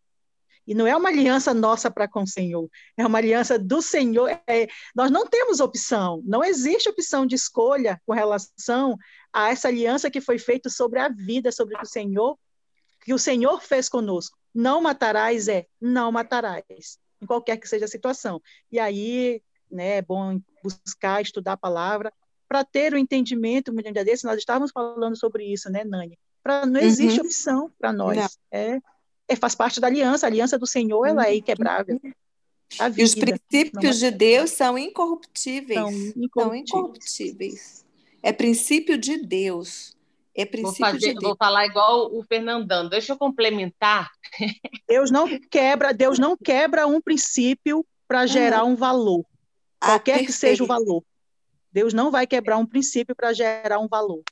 E 0.64 0.74
não 0.74 0.86
é 0.86 0.96
uma 0.96 1.08
aliança 1.08 1.52
nossa 1.52 1.90
para 1.90 2.06
com 2.06 2.22
o 2.22 2.26
Senhor, 2.26 2.70
é 2.96 3.04
uma 3.04 3.18
aliança 3.18 3.58
do 3.58 3.82
Senhor. 3.82 4.28
É, 4.46 4.68
nós 4.94 5.10
não 5.10 5.26
temos 5.26 5.58
opção, 5.58 6.22
não 6.24 6.44
existe 6.44 6.88
opção 6.88 7.26
de 7.26 7.34
escolha 7.34 8.00
com 8.06 8.12
relação 8.12 8.96
a 9.32 9.48
essa 9.50 9.66
aliança 9.66 10.08
que 10.08 10.20
foi 10.20 10.38
feita 10.38 10.70
sobre 10.70 11.00
a 11.00 11.08
vida, 11.08 11.50
sobre 11.50 11.76
o 11.76 11.84
Senhor, 11.84 12.38
que 13.00 13.12
o 13.12 13.18
Senhor 13.18 13.60
fez 13.60 13.88
conosco. 13.88 14.38
Não 14.54 14.80
matarás 14.80 15.48
é 15.48 15.66
não 15.80 16.12
matarás, 16.12 16.98
em 17.20 17.26
qualquer 17.26 17.56
que 17.56 17.68
seja 17.68 17.86
a 17.86 17.88
situação. 17.88 18.40
E 18.70 18.78
aí, 18.78 19.42
né, 19.70 19.98
é 19.98 20.02
bom 20.02 20.40
buscar, 20.62 21.22
estudar 21.22 21.52
a 21.52 21.56
palavra, 21.56 22.12
para 22.48 22.64
ter 22.64 22.94
o 22.94 22.98
entendimento, 22.98 23.70
um 23.70 23.92
dia 23.92 24.04
desse, 24.04 24.24
nós 24.24 24.38
estávamos 24.38 24.70
falando 24.70 25.16
sobre 25.16 25.44
isso, 25.44 25.70
né, 25.70 25.84
Nani? 25.84 26.18
Pra, 26.42 26.64
não 26.64 26.80
existe 26.80 27.20
uhum. 27.20 27.26
opção 27.26 27.72
para 27.78 27.92
nós. 27.92 28.38
É, 28.50 28.78
é, 29.28 29.36
faz 29.36 29.54
parte 29.54 29.80
da 29.80 29.86
aliança. 29.86 30.26
A 30.26 30.28
aliança 30.28 30.58
do 30.58 30.66
Senhor 30.66 31.04
ela 31.04 31.26
é 31.26 31.36
inquebrável. 31.36 32.00
e 32.96 33.02
os 33.02 33.14
princípios 33.14 33.98
de 33.98 34.10
Deus 34.10 34.50
são 34.50 34.78
incorruptíveis. 34.78 35.78
São 35.78 35.90
incorruptíveis. 35.90 36.30
São 36.32 36.54
incorruptíveis. 36.54 37.84
É 38.22 38.32
princípio 38.32 38.96
de 38.96 39.18
Deus. 39.18 39.94
É 40.34 40.44
princípio 40.46 40.84
vou, 40.84 40.92
fazer, 40.92 41.14
de 41.14 41.20
vou 41.20 41.36
falar 41.36 41.66
igual 41.66 42.14
o 42.14 42.22
Fernandão. 42.22 42.88
Deixa 42.88 43.12
eu 43.12 43.18
complementar. 43.18 44.08
Deus 44.88 45.10
não 45.10 45.28
quebra, 45.50 45.92
Deus 45.92 46.18
não 46.18 46.36
quebra 46.36 46.86
um 46.86 47.00
princípio 47.00 47.84
para 48.06 48.24
gerar 48.24 48.64
um 48.64 48.76
valor. 48.76 49.26
Ah, 49.80 49.86
qualquer 49.90 50.20
ah, 50.20 50.24
que 50.24 50.32
seja 50.32 50.64
o 50.64 50.66
valor. 50.66 51.04
Deus 51.70 51.92
não 51.92 52.10
vai 52.10 52.26
quebrar 52.26 52.58
um 52.58 52.66
princípio 52.66 53.14
para 53.14 53.32
gerar 53.32 53.78
um 53.78 53.88
valor. 53.88 54.22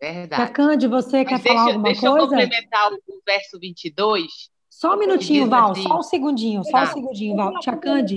Verdade. 0.00 0.42
Cacande, 0.42 0.86
você 0.86 1.24
Mas 1.24 1.28
quer 1.28 1.38
deixa, 1.38 1.48
falar 1.48 1.66
alguma 1.66 1.82
deixa 1.84 2.00
coisa? 2.00 2.16
Deixa 2.16 2.34
eu 2.34 2.40
complementar 2.40 2.92
o 2.92 3.22
verso 3.26 3.58
22. 3.58 4.50
Só 4.70 4.94
um 4.94 4.98
minutinho, 4.98 5.48
Val, 5.48 5.72
assim, 5.72 5.82
só 5.82 5.98
um 5.98 6.02
segundinho, 6.02 6.62
só 6.64 6.82
um 6.82 6.86
segundinho, 6.86 7.36
Val. 7.36 7.62
Chacande. 7.62 8.16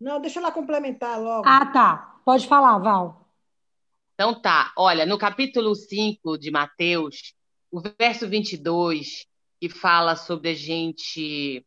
Não, 0.00 0.20
deixa 0.20 0.40
ela 0.40 0.50
complementar 0.50 1.20
logo. 1.20 1.48
Ah, 1.48 1.66
tá. 1.66 2.20
Pode 2.24 2.46
falar, 2.48 2.78
Val. 2.78 3.28
Então 4.14 4.38
tá, 4.38 4.72
olha, 4.76 5.06
no 5.06 5.16
capítulo 5.16 5.74
5 5.74 6.36
de 6.36 6.50
Mateus, 6.50 7.34
o 7.70 7.80
verso 7.80 8.28
22, 8.28 9.24
que 9.60 9.68
fala 9.68 10.16
sobre 10.16 10.50
a 10.50 10.54
gente 10.54 11.64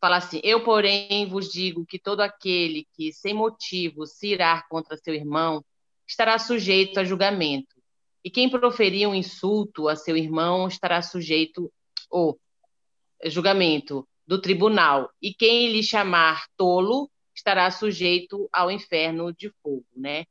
fala 0.00 0.16
assim: 0.16 0.40
Eu, 0.42 0.62
porém, 0.62 1.26
vos 1.28 1.50
digo 1.50 1.84
que 1.86 1.98
todo 1.98 2.20
aquele 2.20 2.86
que 2.94 3.12
sem 3.12 3.34
motivo 3.34 4.06
se 4.06 4.28
irá 4.28 4.62
contra 4.68 4.96
seu 4.96 5.14
irmão 5.14 5.64
estará 6.06 6.38
sujeito 6.38 7.00
a 7.00 7.04
julgamento. 7.04 7.76
E 8.24 8.30
quem 8.30 8.48
proferir 8.48 9.08
um 9.08 9.14
insulto 9.14 9.88
a 9.88 9.96
seu 9.96 10.16
irmão 10.16 10.66
estará 10.68 11.00
sujeito 11.02 11.72
ao 12.10 12.38
julgamento 13.24 14.06
do 14.26 14.40
tribunal. 14.40 15.10
E 15.22 15.32
quem 15.32 15.70
lhe 15.70 15.82
chamar 15.82 16.46
tolo 16.56 17.10
estará 17.34 17.70
sujeito 17.70 18.48
ao 18.52 18.70
inferno 18.70 19.32
de 19.32 19.50
fogo, 19.62 19.86
né? 19.94 20.24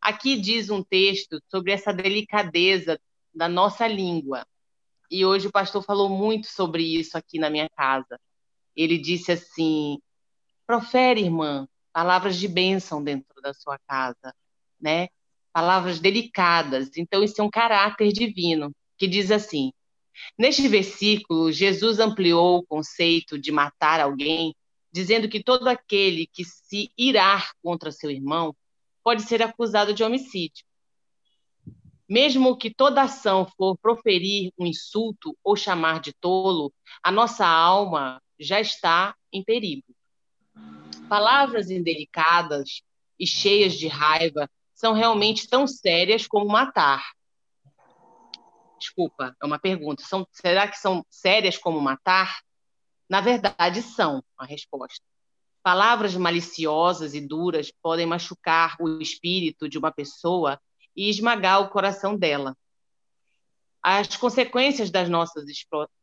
Aqui 0.00 0.36
diz 0.36 0.70
um 0.70 0.82
texto 0.82 1.40
sobre 1.50 1.72
essa 1.72 1.92
delicadeza 1.92 2.98
da 3.34 3.48
nossa 3.48 3.86
língua. 3.86 4.46
E 5.10 5.24
hoje 5.24 5.48
o 5.48 5.52
pastor 5.52 5.82
falou 5.82 6.08
muito 6.08 6.46
sobre 6.46 6.82
isso 6.82 7.18
aqui 7.18 7.38
na 7.38 7.50
minha 7.50 7.68
casa. 7.68 8.18
Ele 8.76 8.98
disse 8.98 9.32
assim: 9.32 9.98
profere, 10.66 11.22
irmã, 11.22 11.68
palavras 11.92 12.36
de 12.36 12.48
bênção 12.48 13.02
dentro 13.02 13.40
da 13.42 13.52
sua 13.52 13.78
casa, 13.86 14.34
né? 14.80 15.08
palavras 15.52 16.00
delicadas. 16.00 16.90
Então, 16.96 17.22
isso 17.22 17.40
é 17.40 17.44
um 17.44 17.50
caráter 17.50 18.12
divino, 18.12 18.74
que 18.96 19.06
diz 19.06 19.30
assim: 19.30 19.72
Neste 20.38 20.66
versículo, 20.68 21.52
Jesus 21.52 21.98
ampliou 21.98 22.58
o 22.58 22.66
conceito 22.66 23.38
de 23.38 23.50
matar 23.50 24.00
alguém, 24.00 24.54
dizendo 24.92 25.28
que 25.28 25.42
todo 25.42 25.68
aquele 25.68 26.26
que 26.26 26.44
se 26.44 26.90
irar 26.96 27.52
contra 27.62 27.92
seu 27.92 28.10
irmão 28.10 28.54
pode 29.02 29.22
ser 29.22 29.42
acusado 29.42 29.94
de 29.94 30.02
homicídio. 30.02 30.64
Mesmo 32.08 32.56
que 32.56 32.74
toda 32.74 33.02
ação 33.02 33.46
for 33.56 33.78
proferir 33.78 34.52
um 34.58 34.66
insulto 34.66 35.36
ou 35.44 35.54
chamar 35.54 36.00
de 36.00 36.12
tolo, 36.12 36.72
a 37.02 37.10
nossa 37.12 37.46
alma 37.46 38.20
já 38.40 38.58
está 38.58 39.14
em 39.30 39.44
perigo. 39.44 39.84
Palavras 41.08 41.70
indelicadas 41.70 42.80
e 43.18 43.26
cheias 43.26 43.74
de 43.74 43.86
raiva 43.86 44.48
são 44.74 44.94
realmente 44.94 45.46
tão 45.46 45.66
sérias 45.66 46.26
como 46.26 46.46
matar? 46.46 47.04
Desculpa, 48.78 49.36
é 49.40 49.44
uma 49.44 49.58
pergunta. 49.58 50.02
São, 50.02 50.26
será 50.30 50.66
que 50.66 50.78
são 50.78 51.04
sérias 51.10 51.58
como 51.58 51.78
matar? 51.78 52.40
Na 53.06 53.20
verdade, 53.20 53.82
são 53.82 54.24
a 54.38 54.46
resposta. 54.46 55.04
Palavras 55.62 56.16
maliciosas 56.16 57.12
e 57.12 57.20
duras 57.20 57.70
podem 57.82 58.06
machucar 58.06 58.76
o 58.80 59.02
espírito 59.02 59.68
de 59.68 59.76
uma 59.76 59.92
pessoa 59.92 60.58
e 60.96 61.10
esmagar 61.10 61.60
o 61.60 61.68
coração 61.68 62.16
dela. 62.16 62.56
As 63.82 64.16
consequências 64.16 64.90
das 64.90 65.10
nossas 65.10 65.44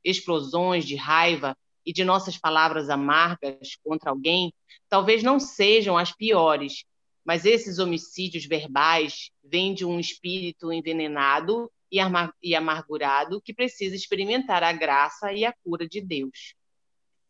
explosões 0.03 0.85
de 0.85 0.95
raiva 0.95 1.57
e 1.87 1.93
de 1.93 2.03
nossas 2.03 2.37
palavras 2.37 2.89
amargas 2.89 3.77
contra 3.81 4.09
alguém 4.09 4.53
talvez 4.89 5.23
não 5.23 5.39
sejam 5.39 5.97
as 5.97 6.13
piores, 6.13 6.83
mas 7.23 7.45
esses 7.45 7.79
homicídios 7.79 8.45
verbais 8.45 9.31
vêm 9.41 9.73
de 9.73 9.85
um 9.85 9.97
espírito 9.97 10.71
envenenado 10.73 11.71
e 11.89 12.53
amargurado 12.53 13.41
que 13.41 13.53
precisa 13.53 13.95
experimentar 13.95 14.63
a 14.63 14.73
graça 14.73 15.31
e 15.31 15.45
a 15.45 15.53
cura 15.63 15.87
de 15.87 16.01
Deus. 16.01 16.53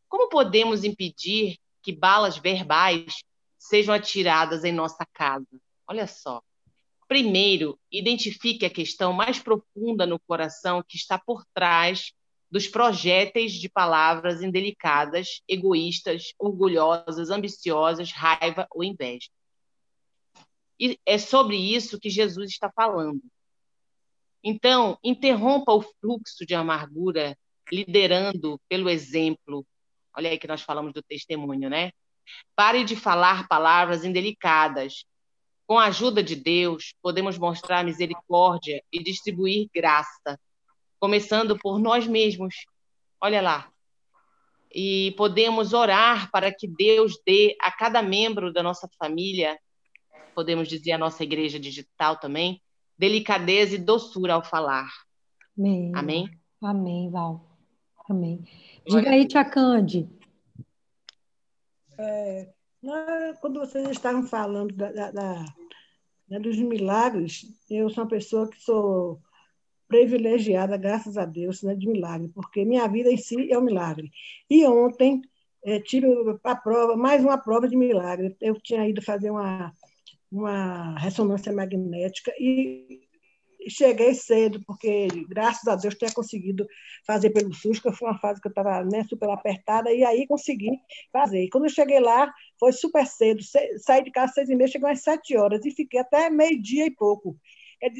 Como 0.09 0.27
podemos 0.27 0.83
impedir 0.83 1.59
que 1.83 1.91
balas 1.91 2.39
verbais 2.39 3.23
sejam 3.59 3.93
atiradas 3.93 4.63
em 4.63 4.71
nossa 4.71 5.05
casa? 5.13 5.61
Olha 5.87 6.07
só. 6.07 6.41
Primeiro, 7.07 7.79
identifique 7.91 8.65
a 8.65 8.71
questão 8.71 9.13
mais 9.13 9.37
profunda 9.37 10.07
no 10.07 10.19
coração 10.19 10.83
que 10.85 10.97
está 10.97 11.19
por 11.19 11.45
trás 11.53 12.11
dos 12.49 12.67
projéteis 12.67 13.53
de 13.53 13.69
palavras 13.69 14.41
indelicadas, 14.41 15.41
egoístas, 15.47 16.33
orgulhosas, 16.39 17.29
ambiciosas, 17.29 18.11
raiva 18.11 18.65
ou 18.71 18.83
inveja. 18.83 19.29
E 20.79 20.97
é 21.05 21.17
sobre 21.17 21.57
isso 21.57 21.99
que 21.99 22.09
Jesus 22.09 22.51
está 22.51 22.71
falando. 22.71 23.21
Então, 24.43 24.97
interrompa 25.03 25.73
o 25.73 25.81
fluxo 25.81 26.45
de 26.45 26.55
amargura, 26.55 27.37
liderando 27.71 28.61
pelo 28.69 28.89
exemplo. 28.89 29.65
Olha 30.15 30.29
aí 30.29 30.37
que 30.37 30.47
nós 30.47 30.61
falamos 30.61 30.93
do 30.93 31.01
testemunho, 31.01 31.69
né? 31.69 31.91
Pare 32.55 32.83
de 32.83 32.95
falar 32.95 33.47
palavras 33.47 34.05
indelicadas. 34.05 35.05
Com 35.65 35.77
a 35.77 35.85
ajuda 35.85 36.23
de 36.23 36.35
Deus, 36.35 36.93
podemos 37.01 37.37
mostrar 37.37 37.83
misericórdia 37.83 38.81
e 38.91 39.03
distribuir 39.03 39.67
graça, 39.73 40.39
começando 40.99 41.57
por 41.57 41.79
nós 41.79 42.07
mesmos. 42.07 42.55
Olha 43.21 43.41
lá. 43.41 43.69
E 44.73 45.13
podemos 45.17 45.73
orar 45.73 46.29
para 46.31 46.53
que 46.53 46.67
Deus 46.67 47.13
dê 47.25 47.55
a 47.61 47.71
cada 47.71 48.01
membro 48.01 48.51
da 48.51 48.61
nossa 48.61 48.89
família 48.99 49.57
podemos 50.37 50.67
dizer 50.67 50.91
a 50.91 50.99
nossa 50.99 51.23
igreja 51.23 51.59
digital 51.59 52.19
também, 52.19 52.61
delicadeza 52.95 53.73
e 53.73 53.79
doçura 53.79 54.35
ao 54.35 54.43
falar. 54.43 54.87
Amém. 55.57 55.91
Amém? 55.95 56.29
Amém, 56.61 57.09
Val. 57.09 57.43
Amém. 58.07 58.45
Diga 58.85 59.09
aí, 59.09 59.27
Tia 59.27 59.43
Cande. 59.43 60.07
É, 61.97 62.53
quando 63.41 63.59
vocês 63.59 63.89
estavam 63.89 64.21
falando 64.27 64.75
da, 64.75 64.91
da, 64.91 65.11
da, 65.11 65.45
né, 66.29 66.39
dos 66.39 66.55
milagres, 66.59 67.43
eu 67.67 67.89
sou 67.89 68.03
uma 68.03 68.09
pessoa 68.09 68.47
que 68.47 68.61
sou 68.61 69.19
privilegiada, 69.87 70.77
graças 70.77 71.17
a 71.17 71.25
Deus, 71.25 71.63
né, 71.63 71.75
de 71.75 71.87
milagre, 71.87 72.29
porque 72.29 72.65
minha 72.65 72.87
vida 72.87 73.11
em 73.11 73.17
si 73.17 73.51
é 73.51 73.57
um 73.57 73.61
milagre. 73.61 74.11
E 74.49 74.65
ontem 74.65 75.21
é, 75.65 75.79
tive 75.79 76.07
a 76.43 76.55
prova, 76.55 76.95
mais 76.95 77.23
uma 77.23 77.37
prova 77.37 77.67
de 77.67 77.75
milagre. 77.75 78.35
Eu 78.41 78.59
tinha 78.61 78.87
ido 78.87 79.01
fazer 79.01 79.31
uma 79.31 79.73
uma 80.31 80.97
ressonância 80.99 81.53
magnética 81.53 82.33
e 82.39 83.07
cheguei 83.69 84.13
cedo, 84.13 84.61
porque 84.65 85.07
graças 85.27 85.67
a 85.67 85.75
Deus 85.75 85.95
tinha 85.95 86.11
conseguido 86.11 86.65
fazer 87.05 87.31
pelo 87.31 87.53
SUS, 87.53 87.79
que 87.79 87.91
foi 87.91 88.09
uma 88.09 88.19
fase 88.19 88.41
que 88.41 88.47
eu 88.47 88.51
estava 88.51 88.83
né, 88.83 89.03
super 89.09 89.29
apertada, 89.29 89.91
e 89.91 90.03
aí 90.03 90.25
consegui 90.25 90.71
fazer. 91.11 91.43
E 91.43 91.49
quando 91.49 91.65
eu 91.65 91.69
cheguei 91.69 91.99
lá, 91.99 92.31
foi 92.59 92.71
super 92.71 93.05
cedo, 93.05 93.41
saí 93.77 94.03
de 94.03 94.11
casa 94.11 94.29
às 94.29 94.33
seis 94.35 94.49
e 94.49 94.55
meia, 94.55 94.69
cheguei 94.69 94.89
às 94.89 95.01
sete 95.01 95.35
horas, 95.35 95.65
e 95.65 95.71
fiquei 95.71 95.99
até 95.99 96.29
meio-dia 96.29 96.85
e 96.85 96.91
pouco. 96.91 97.37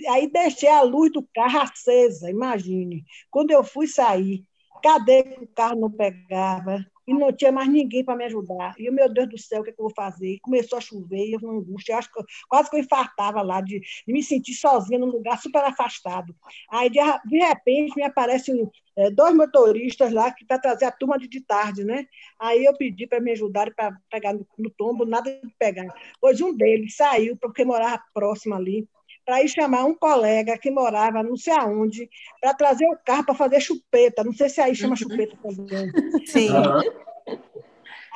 Aí 0.10 0.30
deixei 0.32 0.70
a 0.70 0.82
luz 0.82 1.12
do 1.12 1.28
carro 1.34 1.60
acesa, 1.60 2.30
imagine. 2.30 3.04
Quando 3.30 3.52
eu 3.52 3.64
fui 3.64 3.88
sair, 3.88 4.44
cadê 4.82 5.24
que 5.24 5.44
o 5.44 5.48
carro 5.48 5.80
não 5.80 5.92
pegava? 5.92 6.86
e 7.08 7.14
não 7.14 7.32
tinha 7.32 7.52
mais 7.52 7.70
ninguém 7.70 8.04
para 8.04 8.18
me 8.18 8.26
ajudar. 8.26 8.76
E, 8.78 8.92
meu 8.92 9.08
Deus 9.08 9.30
do 9.30 9.38
céu, 9.38 9.62
o 9.62 9.64
que, 9.64 9.70
é 9.70 9.74
que 9.74 9.80
eu 9.80 9.86
vou 9.86 9.94
fazer? 9.96 10.38
Começou 10.42 10.78
a 10.78 10.82
chover, 10.82 11.32
eu 11.32 11.40
uma 11.42 11.54
angústia, 11.54 11.94
eu 11.94 11.98
acho 11.98 12.12
que 12.12 12.20
eu, 12.20 12.26
quase 12.50 12.70
que 12.70 12.76
eu 12.76 12.82
infartava 12.82 13.42
lá, 13.42 13.62
de, 13.62 13.80
de, 13.80 14.14
me 14.14 14.22
sentir 14.22 14.54
sozinha 14.54 15.00
num 15.00 15.08
lugar 15.08 15.42
super 15.42 15.64
afastado. 15.64 16.36
Aí, 16.70 16.90
de, 16.90 17.00
de 17.26 17.38
repente, 17.38 17.96
me 17.96 18.04
aparecem 18.04 18.70
é, 18.98 19.10
dois 19.10 19.34
motoristas 19.34 20.12
lá 20.12 20.32
que 20.32 20.46
para 20.46 20.60
trazer 20.60 20.86
a 20.86 20.92
turma 20.92 21.18
de, 21.18 21.30
de 21.30 21.40
tarde, 21.40 21.86
né? 21.86 22.06
Aí 22.38 22.66
eu 22.66 22.76
pedi 22.76 23.08
para 23.08 23.22
me 23.22 23.32
ajudar 23.32 23.74
para 23.74 23.98
pegar 24.12 24.34
no, 24.34 24.46
no 24.58 24.70
tombo, 24.70 25.06
nada 25.06 25.32
de 25.32 25.56
pegar. 25.58 25.88
Pois 26.20 26.42
um 26.42 26.54
deles 26.54 26.96
saiu, 26.98 27.38
porque 27.38 27.64
morava 27.64 28.04
próximo 28.14 28.54
ali, 28.54 28.86
para 29.28 29.44
ir 29.44 29.50
chamar 29.50 29.84
um 29.84 29.94
colega 29.94 30.58
que 30.58 30.72
morava 30.72 31.22
não 31.22 31.36
sei 31.36 31.52
aonde, 31.52 32.10
para 32.40 32.54
trazer 32.54 32.86
o 32.86 32.98
carro 33.06 33.26
para 33.26 33.36
fazer 33.36 33.60
chupeta. 33.60 34.24
Não 34.24 34.32
sei 34.32 34.48
se 34.48 34.62
aí 34.62 34.74
chama 34.74 34.92
uhum. 34.92 34.96
chupeta 34.96 35.38
também. 35.44 35.92
Sim. 36.26 36.50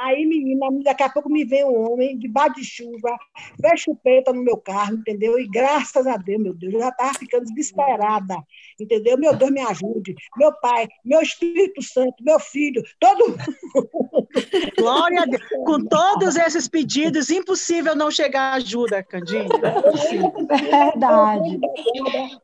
Aí, 0.02 0.26
menina, 0.26 0.68
daqui 0.84 1.04
a 1.04 1.10
pouco 1.10 1.30
me 1.30 1.46
vem 1.46 1.64
um 1.64 1.92
homem 1.92 2.18
debaixo 2.18 2.56
de 2.56 2.64
chuva, 2.64 3.16
vê 3.60 3.78
chupeta 3.78 4.34
no 4.34 4.44
meu 4.44 4.58
carro, 4.58 4.96
entendeu? 4.96 5.38
E 5.40 5.48
graças 5.48 6.08
a 6.08 6.18
Deus, 6.18 6.42
meu 6.42 6.54
Deus, 6.56 6.74
eu 6.74 6.80
já 6.80 6.90
estava 6.90 7.14
ficando 7.14 7.46
desesperada, 7.46 8.36
entendeu? 8.80 9.16
Meu 9.18 9.36
Deus, 9.36 9.52
me 9.52 9.62
ajude. 9.62 10.16
Meu 10.38 10.52
pai, 10.60 10.88
meu 11.06 11.22
Espírito 11.22 11.84
Santo, 11.84 12.16
meu 12.24 12.40
filho, 12.40 12.82
todo 13.00 13.38
Glória 14.78 15.22
a 15.22 15.26
Deus. 15.26 15.42
Com 15.66 15.84
todos 15.88 16.36
esses 16.36 16.68
pedidos, 16.68 17.30
impossível 17.30 17.96
não 17.96 18.10
chegar 18.10 18.54
ajuda, 18.54 19.04
Candinha. 19.04 19.48
Verdade. 20.50 21.60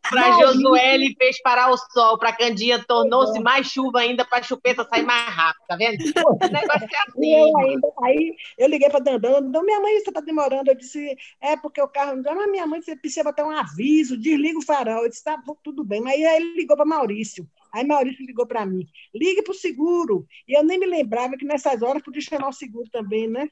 Para 0.09 0.31
Josué, 0.39 0.95
ele 0.95 1.15
fez 1.17 1.41
parar 1.41 1.71
o 1.71 1.77
sol. 1.77 2.17
Para 2.17 2.33
Candinha, 2.33 2.83
tornou-se 2.87 3.39
mais 3.39 3.67
chuva 3.67 3.99
ainda 3.99 4.25
para 4.25 4.39
a 4.39 4.43
chupeta 4.43 4.87
sair 4.89 5.03
mais 5.03 5.33
rápido, 5.33 5.65
tá 5.67 5.75
vendo? 5.75 5.97
O 6.27 6.49
negócio 6.51 6.83
é 6.83 6.97
assim 7.07 7.46
ainda, 7.55 7.87
aí 8.03 8.35
eu 8.57 8.67
liguei 8.67 8.89
para 8.89 8.99
Dandão, 8.99 9.39
então 9.39 9.63
minha 9.63 9.79
mãe, 9.79 9.99
você 9.99 10.09
está 10.09 10.21
demorando. 10.21 10.69
Eu 10.69 10.75
disse, 10.75 11.15
é 11.41 11.55
porque 11.55 11.81
o 11.81 11.87
carro 11.87 12.15
não 12.15 12.35
mas 12.35 12.51
minha 12.51 12.67
mãe, 12.67 12.81
você 12.81 12.95
precisa 12.95 13.23
botar 13.23 13.45
um 13.45 13.51
aviso, 13.51 14.17
desliga 14.17 14.59
o 14.59 14.61
farol. 14.61 15.03
Eu 15.03 15.09
disse, 15.09 15.23
tá 15.23 15.41
tudo 15.63 15.83
bem. 15.83 16.01
Mas 16.01 16.15
aí 16.15 16.35
ele 16.37 16.55
ligou 16.55 16.75
para 16.75 16.85
Maurício. 16.85 17.47
Aí 17.71 17.85
Maurício 17.85 18.25
ligou 18.25 18.47
para 18.47 18.65
mim, 18.65 18.87
ligue 19.13 19.41
para 19.41 19.51
o 19.51 19.55
seguro. 19.55 20.25
E 20.47 20.57
eu 20.57 20.63
nem 20.63 20.79
me 20.79 20.85
lembrava 20.85 21.37
que 21.37 21.45
nessas 21.45 21.81
horas 21.81 22.01
podia 22.01 22.21
chamar 22.21 22.49
o 22.49 22.53
seguro 22.53 22.89
também, 22.89 23.27
né? 23.27 23.49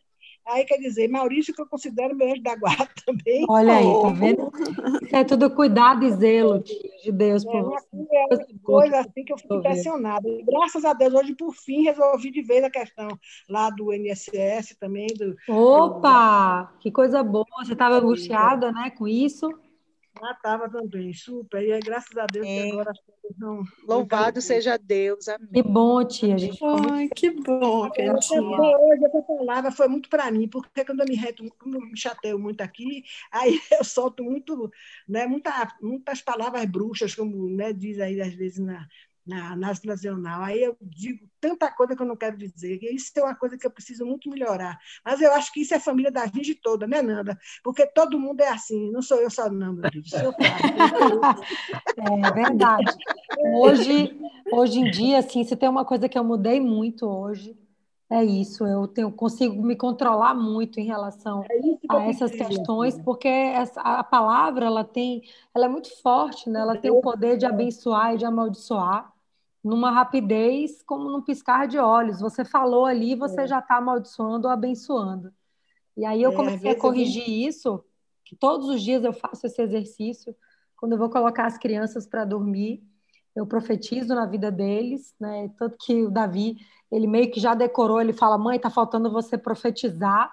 Aí, 0.48 0.64
quer 0.64 0.78
dizer, 0.78 1.08
Maurício, 1.08 1.54
que 1.54 1.62
eu 1.62 1.68
considero 1.68 2.16
meu 2.16 2.32
anjo 2.32 2.44
da 2.44 2.56
guarda 2.56 2.88
também. 3.06 3.46
Olha 3.50 3.78
aí, 3.78 3.86
tá 3.86 4.10
vendo? 4.10 4.52
Isso 5.02 5.16
é 5.16 5.24
tudo 5.24 5.50
cuidado 5.50 6.06
e 6.06 6.12
zelo 6.12 6.64
de 7.04 7.12
Deus 7.12 7.44
por 7.44 7.56
é, 7.56 7.62
você. 7.64 7.88
É 7.94 8.36
uma 8.36 8.60
coisa 8.64 9.00
assim 9.00 9.24
que 9.24 9.34
eu 9.34 9.38
fico 9.38 9.56
impressionada. 9.56 10.30
E, 10.30 10.44
graças 10.44 10.86
a 10.86 10.94
Deus, 10.94 11.14
hoje, 11.14 11.36
por 11.36 11.54
fim, 11.54 11.84
resolvi 11.84 12.32
de 12.32 12.42
vez 12.42 12.64
a 12.64 12.70
questão 12.70 13.08
lá 13.50 13.70
do 13.70 13.94
INSS 13.94 14.76
também. 14.80 15.08
Do, 15.08 15.36
Opa! 15.50 16.72
Do... 16.74 16.80
Que 16.80 16.92
coisa 16.92 17.24
boa. 17.24 17.46
Você 17.64 17.74
estava 17.74 17.96
angustiada 17.96 18.72
né, 18.72 18.92
com 18.92 19.08
isso? 19.08 19.50
Ah, 20.22 20.32
estava 20.32 20.70
também, 20.70 21.14
super. 21.14 21.62
E 21.62 21.80
graças 21.80 22.18
a 22.18 22.26
Deus 22.26 22.48
é. 22.48 22.72
agora 22.72 22.92
não. 23.38 23.64
Louvado 23.88 24.42
seja 24.42 24.78
Deus, 24.78 25.28
amém. 25.28 25.50
Que 25.52 25.64
bom, 25.64 26.06
tia. 26.06 26.38
Gente 26.38 26.60
Ai, 26.92 27.10
que 27.10 27.32
bom, 27.32 27.90
tia. 27.90 28.14
Hoje 28.14 29.06
essa 29.06 29.22
palavra 29.22 29.72
foi 29.72 29.88
muito 29.88 30.10
para 30.10 30.32
mim, 30.32 30.48
porque 30.48 30.86
quando 30.86 31.02
eu 31.02 31.08
me, 31.08 31.16
reto, 31.16 31.44
quando 31.60 31.76
eu 31.76 31.82
me 31.82 31.98
chateio 31.98 32.40
muito 32.40 32.62
aqui, 32.62 33.04
aí 33.32 33.60
eu 33.80 33.84
solto 33.84 34.24
muito, 34.24 34.72
né, 35.08 35.26
muita, 35.26 35.76
muitas 35.82 36.22
palavras 36.22 36.66
bruxas, 36.66 37.16
como 37.16 37.50
né, 37.50 37.74
diz 37.74 38.00
aí 38.00 38.22
às 38.22 38.34
vezes 38.34 38.60
na, 38.60 38.88
na, 39.26 39.56
na 39.56 39.74
nacional. 39.84 40.44
Aí 40.44 40.64
eu 40.64 40.78
digo 40.82 41.28
tanta 41.42 41.72
coisa 41.72 41.96
que 41.96 42.02
eu 42.02 42.06
não 42.06 42.16
quero 42.16 42.38
dizer. 42.38 42.78
Que 42.78 42.90
isso 42.90 43.12
é 43.16 43.24
uma 43.24 43.36
coisa 43.36 43.58
que 43.58 43.66
eu 43.66 43.72
preciso 43.72 44.06
muito 44.06 44.30
melhorar. 44.30 44.78
Mas 45.04 45.22
eu 45.22 45.32
acho 45.34 45.52
que 45.52 45.62
isso 45.62 45.74
é 45.74 45.80
família 45.80 46.12
da 46.12 46.28
gente 46.28 46.54
toda, 46.56 46.86
né, 46.86 47.02
Nanda? 47.02 47.38
Porque 47.64 47.88
todo 47.88 48.20
mundo 48.20 48.42
é 48.42 48.50
assim. 48.50 48.92
Não 48.92 49.02
sou 49.02 49.20
eu 49.20 49.30
só, 49.30 49.50
não, 49.50 49.74
meu 49.74 49.90
Deus. 49.90 50.10
Sou 50.10 50.34
é 52.28 52.32
verdade. 52.32 52.94
Hoje, 53.56 54.18
hoje 54.52 54.80
em 54.80 54.92
dia, 54.92 55.20
assim, 55.20 55.44
se 55.44 55.56
tem 55.56 55.68
uma 55.68 55.86
coisa 55.86 56.08
que 56.08 56.18
eu 56.18 56.24
mudei 56.24 56.60
muito 56.60 57.08
hoje, 57.08 57.58
é 58.08 58.24
isso, 58.24 58.64
eu 58.68 58.88
tenho, 58.88 59.12
consigo 59.12 59.60
me 59.64 59.76
controlar 59.76 60.36
muito 60.36 60.80
em 60.80 60.86
relação 60.86 61.44
é 61.44 61.96
a 61.96 62.08
essas 62.08 62.30
questões, 62.30 63.00
porque 63.00 63.28
essa, 63.28 63.82
a 63.82 64.04
palavra 64.04 64.68
ela 64.68 64.84
tem, 64.84 65.24
ela 65.56 65.66
é 65.66 65.68
muito 65.68 65.90
forte, 66.04 66.48
né? 66.48 66.60
Ela 66.60 66.78
tem 66.78 66.92
o 66.92 67.02
poder 67.02 67.36
de 67.36 67.48
abençoar 67.48 68.14
e 68.14 68.18
de 68.18 68.26
amaldiçoar 68.26 69.15
numa 69.66 69.90
rapidez 69.90 70.84
como 70.84 71.10
num 71.10 71.24
piscar 71.24 71.68
de 71.68 71.80
olhos. 71.80 72.22
Você 72.22 72.46
falou 72.46 72.86
ali, 72.86 73.16
você 73.16 73.42
é. 73.42 73.48
já 73.48 73.58
está 73.58 73.78
amaldiçoando 73.78 74.48
ou 74.48 74.54
abençoando. 74.54 75.34
E 75.98 76.06
aí 76.06 76.22
eu 76.22 76.32
é, 76.32 76.36
comecei 76.36 76.72
a 76.72 76.80
corrigir 76.80 77.28
isso, 77.28 77.84
que 78.24 78.36
todos 78.36 78.70
os 78.70 78.84
dias 78.84 79.04
eu 79.04 79.12
faço 79.12 79.48
esse 79.48 79.60
exercício, 79.60 80.36
quando 80.78 80.92
eu 80.92 81.00
vou 81.00 81.10
colocar 81.10 81.48
as 81.48 81.58
crianças 81.58 82.06
para 82.06 82.24
dormir, 82.24 82.84
eu 83.36 83.48
profetizo 83.48 84.14
na 84.14 84.28
vida 84.28 84.52
deles, 84.52 85.16
né? 85.20 85.50
Tanto 85.58 85.76
que 85.80 86.04
o 86.04 86.12
Davi, 86.12 86.58
ele 86.92 87.08
meio 87.08 87.32
que 87.32 87.40
já 87.40 87.56
decorou, 87.56 88.00
ele 88.00 88.14
fala: 88.14 88.38
"Mãe, 88.38 88.60
tá 88.60 88.70
faltando 88.70 89.12
você 89.12 89.36
profetizar 89.36 90.32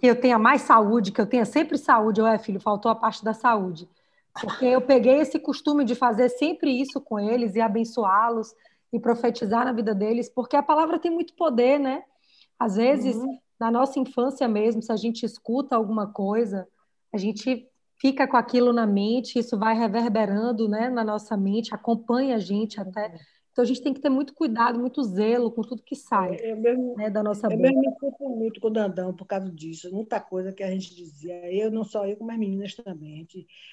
que 0.00 0.06
eu 0.06 0.20
tenha 0.20 0.38
mais 0.38 0.62
saúde, 0.62 1.12
que 1.12 1.20
eu 1.20 1.26
tenha 1.26 1.44
sempre 1.44 1.78
saúde". 1.78 2.20
Eu, 2.20 2.26
é, 2.26 2.38
filho, 2.38 2.60
faltou 2.60 2.90
a 2.90 2.94
parte 2.94 3.24
da 3.24 3.32
saúde. 3.32 3.88
Porque 4.38 4.64
eu 4.64 4.80
peguei 4.80 5.20
esse 5.20 5.38
costume 5.38 5.84
de 5.84 5.94
fazer 5.94 6.28
sempre 6.28 6.70
isso 6.80 7.00
com 7.00 7.18
eles 7.18 7.56
e 7.56 7.60
abençoá-los 7.60 8.54
e 8.92 8.98
profetizar 8.98 9.64
na 9.64 9.72
vida 9.72 9.94
deles, 9.94 10.28
porque 10.28 10.56
a 10.56 10.62
palavra 10.62 10.98
tem 10.98 11.10
muito 11.10 11.34
poder, 11.34 11.78
né? 11.78 12.02
Às 12.58 12.76
vezes, 12.76 13.16
uhum. 13.16 13.38
na 13.58 13.70
nossa 13.70 13.98
infância 13.98 14.46
mesmo, 14.46 14.82
se 14.82 14.92
a 14.92 14.96
gente 14.96 15.24
escuta 15.24 15.76
alguma 15.76 16.06
coisa, 16.06 16.66
a 17.12 17.18
gente 17.18 17.66
fica 18.00 18.26
com 18.26 18.36
aquilo 18.36 18.72
na 18.72 18.86
mente, 18.86 19.38
isso 19.38 19.58
vai 19.58 19.76
reverberando, 19.76 20.68
né, 20.68 20.88
na 20.88 21.04
nossa 21.04 21.36
mente, 21.36 21.74
acompanha 21.74 22.36
a 22.36 22.38
gente 22.38 22.80
até 22.80 23.14
então 23.52 23.64
a 23.64 23.66
gente 23.66 23.82
tem 23.82 23.92
que 23.92 24.00
ter 24.00 24.08
muito 24.08 24.32
cuidado, 24.34 24.78
muito 24.78 25.02
zelo 25.02 25.50
com 25.50 25.62
tudo 25.62 25.82
que 25.82 25.96
sai 25.96 26.36
é, 26.36 26.54
mesmo, 26.54 26.94
né, 26.96 27.10
da 27.10 27.22
nossa 27.22 27.48
boca. 27.48 27.54
Eu 27.54 27.60
mesmo 27.60 27.80
me 27.80 27.94
culpo 27.96 28.28
muito 28.36 28.60
com 28.60 28.68
o 28.68 28.70
Dandão 28.70 29.12
por 29.12 29.26
causa 29.26 29.50
disso. 29.50 29.92
Muita 29.92 30.20
coisa 30.20 30.52
que 30.52 30.62
a 30.62 30.70
gente 30.70 30.94
dizia. 30.94 31.52
Eu, 31.52 31.70
não 31.70 31.84
só 31.84 32.06
eu, 32.06 32.16
como 32.16 32.30
as 32.30 32.38
meninas 32.38 32.74
também. 32.74 33.26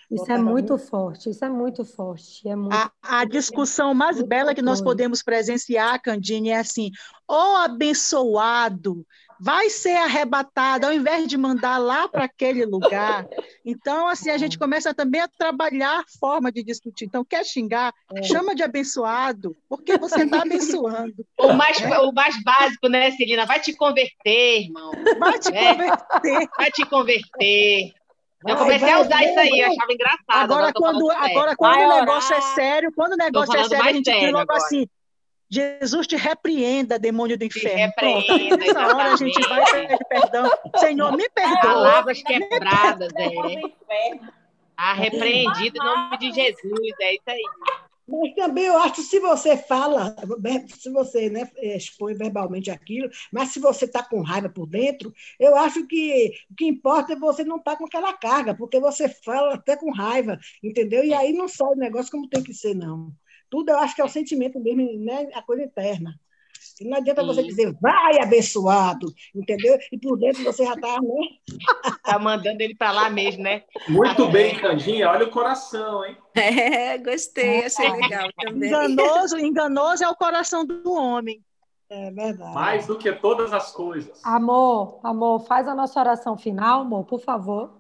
isso 0.10 0.32
é 0.32 0.38
muito, 0.38 0.52
muito, 0.52 0.78
forte, 0.78 1.30
isso 1.30 1.46
é 1.46 1.50
muito 1.50 1.86
forte. 1.86 2.48
É 2.48 2.56
muito... 2.56 2.74
A, 2.74 2.92
a 3.04 3.26
discussão 3.26 3.94
mais 3.94 4.22
bela 4.22 4.56
que 4.56 4.62
nós 4.62 4.82
podemos 4.82 5.22
presenciar, 5.22 6.02
Candine, 6.02 6.50
é 6.50 6.58
assim, 6.58 6.90
ó 7.28 7.54
oh, 7.54 7.58
abençoado, 7.58 9.06
vai 9.40 9.70
ser 9.70 9.96
arrebatado, 9.96 10.86
ao 10.86 10.94
invés 10.94 11.28
de 11.28 11.38
mandar 11.38 11.78
lá 11.78 12.08
para 12.08 12.26
aquele 12.26 12.66
lugar. 12.66 13.28
Então, 13.66 14.08
assim, 14.08 14.30
a 14.30 14.38
gente 14.38 14.58
começa 14.58 14.94
também 14.94 15.22
a 15.22 15.28
trabalhar 15.28 16.04
forma 16.20 16.52
de 16.52 16.64
discutir. 16.64 17.06
Então, 17.06 17.24
quer 17.24 17.46
xingar, 17.46 17.94
é. 18.16 18.24
chama 18.24 18.56
de 18.56 18.64
abençoado, 18.64 19.56
porque 19.70 19.98
você 19.98 20.24
está 20.24 20.42
abençoando. 20.42 21.16
O 21.40 21.54
mais, 21.54 21.80
é. 21.80 22.00
o 22.00 22.12
mais 22.12 22.42
básico, 22.44 22.88
né, 22.90 23.12
Celina? 23.12 23.46
Vai 23.46 23.60
te 23.60 23.74
converter, 23.74 24.64
irmão. 24.64 24.92
Vai 25.20 25.40
te 25.40 25.56
é. 25.56 25.74
converter. 25.74 26.50
Vai 26.58 26.72
te 26.72 26.86
converter. 26.86 27.94
Eu 28.46 28.56
comecei 28.56 28.92
a 28.92 29.00
usar 29.00 29.24
isso 29.24 29.40
aí, 29.40 29.60
eu 29.60 29.72
achava 29.72 29.94
engraçado. 29.94 30.24
Agora, 30.30 30.72
quando, 30.74 31.12
agora, 31.12 31.56
quando 31.56 31.80
o 31.80 32.00
negócio 32.00 32.36
é 32.36 32.42
sério, 32.42 32.92
quando 32.96 33.14
o 33.14 33.18
negócio 33.18 33.56
é 33.56 33.64
sério, 33.64 33.86
a 33.86 33.94
gente 33.94 34.12
diz 34.12 34.32
logo 34.32 34.40
agora. 34.40 34.58
assim, 34.58 34.88
Jesus 35.50 36.08
te 36.08 36.16
repreenda, 36.16 37.00
demônio 37.00 37.38
do 37.38 37.46
inferno. 37.46 37.78
Repreenda, 37.78 38.26
Pronto, 38.26 38.58
nessa 38.58 38.88
hora 38.88 39.14
a 39.14 39.16
gente 39.16 39.48
vai 39.48 39.72
pedir 39.72 39.98
perdão. 40.10 40.52
Senhor, 40.78 41.16
me 41.16 41.30
perdoa. 41.30 41.62
Palavras 41.62 42.22
quebradas, 42.22 43.14
é. 43.16 44.20
Ah, 44.76 44.94
repreendido 44.94 45.78
em 45.78 45.86
nome 45.86 46.18
de 46.20 46.32
Jesus, 46.32 46.96
é 47.02 47.14
isso 47.14 47.24
aí. 47.28 47.42
Mas 48.08 48.34
também 48.36 48.66
eu 48.66 48.78
acho 48.78 48.96
que 48.96 49.02
se 49.02 49.20
você 49.20 49.58
fala, 49.58 50.16
se 50.80 50.90
você 50.90 51.30
né, 51.30 51.50
expõe 51.62 52.14
verbalmente 52.14 52.72
aquilo, 52.72 53.10
mas 53.34 53.50
se 53.50 53.60
você 53.60 53.84
está 53.84 54.02
com 54.02 54.22
raiva 54.22 54.48
por 54.48 54.66
dentro, 54.66 55.14
eu 55.38 55.56
acho 55.58 55.86
que 55.88 56.32
o 56.50 56.56
que 56.56 56.66
importa 56.66 57.14
é 57.14 57.16
você 57.18 57.44
não 57.44 57.58
estar 57.58 57.72
tá 57.72 57.78
com 57.78 57.86
aquela 57.86 58.14
carga, 58.14 58.56
porque 58.56 58.80
você 58.80 59.10
fala 59.10 59.56
até 59.56 59.76
com 59.76 59.92
raiva, 59.92 60.40
entendeu? 60.64 61.04
E 61.04 61.14
aí 61.14 61.34
não 61.34 61.50
sai 61.50 61.68
o 61.68 61.76
negócio 61.76 62.12
como 62.12 62.30
tem 62.30 62.42
que 62.42 62.54
ser, 62.54 62.74
não. 62.74 63.12
Tudo 63.50 63.70
eu 63.70 63.78
acho 63.80 63.96
que 63.96 64.02
é 64.02 64.06
o 64.06 64.10
sentimento 64.10 64.60
mesmo, 64.60 64.88
né? 65.00 65.30
a 65.34 65.42
coisa 65.42 65.64
eterna. 65.64 66.20
E 66.80 66.88
não 66.88 66.98
adianta 66.98 67.22
Sim. 67.22 67.28
você 67.28 67.44
dizer, 67.44 67.76
vai 67.82 68.20
abençoado, 68.20 69.08
entendeu? 69.36 69.78
E 69.92 69.98
por 69.98 70.18
dentro 70.18 70.44
você 70.44 70.64
já 70.66 70.74
está, 70.74 71.00
né? 71.02 71.28
Está 71.86 72.20
mandando 72.20 72.62
ele 72.62 72.76
para 72.76 72.92
lá 72.92 73.10
mesmo, 73.10 73.44
né? 73.44 73.64
Muito 73.88 74.28
bem, 74.30 74.56
Candinha. 74.56 75.10
Olha 75.10 75.26
o 75.26 75.32
coração, 75.32 76.06
hein? 76.06 76.18
É, 76.36 76.98
gostei, 77.00 77.66
achei 77.66 77.90
legal 77.90 78.30
também. 78.40 78.70
Enganoso, 78.70 79.38
enganoso 79.42 80.04
é 80.04 80.10
o 80.10 80.16
coração 80.16 80.66
do 80.66 80.94
homem. 80.94 81.44
É 81.90 82.12
verdade. 82.12 82.54
Mais 82.54 82.86
do 82.86 82.98
que 82.98 83.12
todas 83.14 83.54
as 83.54 83.72
coisas. 83.72 84.24
Amor, 84.24 85.00
amor, 85.04 85.40
faz 85.48 85.68
a 85.68 85.74
nossa 85.74 86.00
oração 86.00 86.38
final, 86.38 86.82
amor, 86.82 87.06
por 87.06 87.20
favor. 87.20 87.72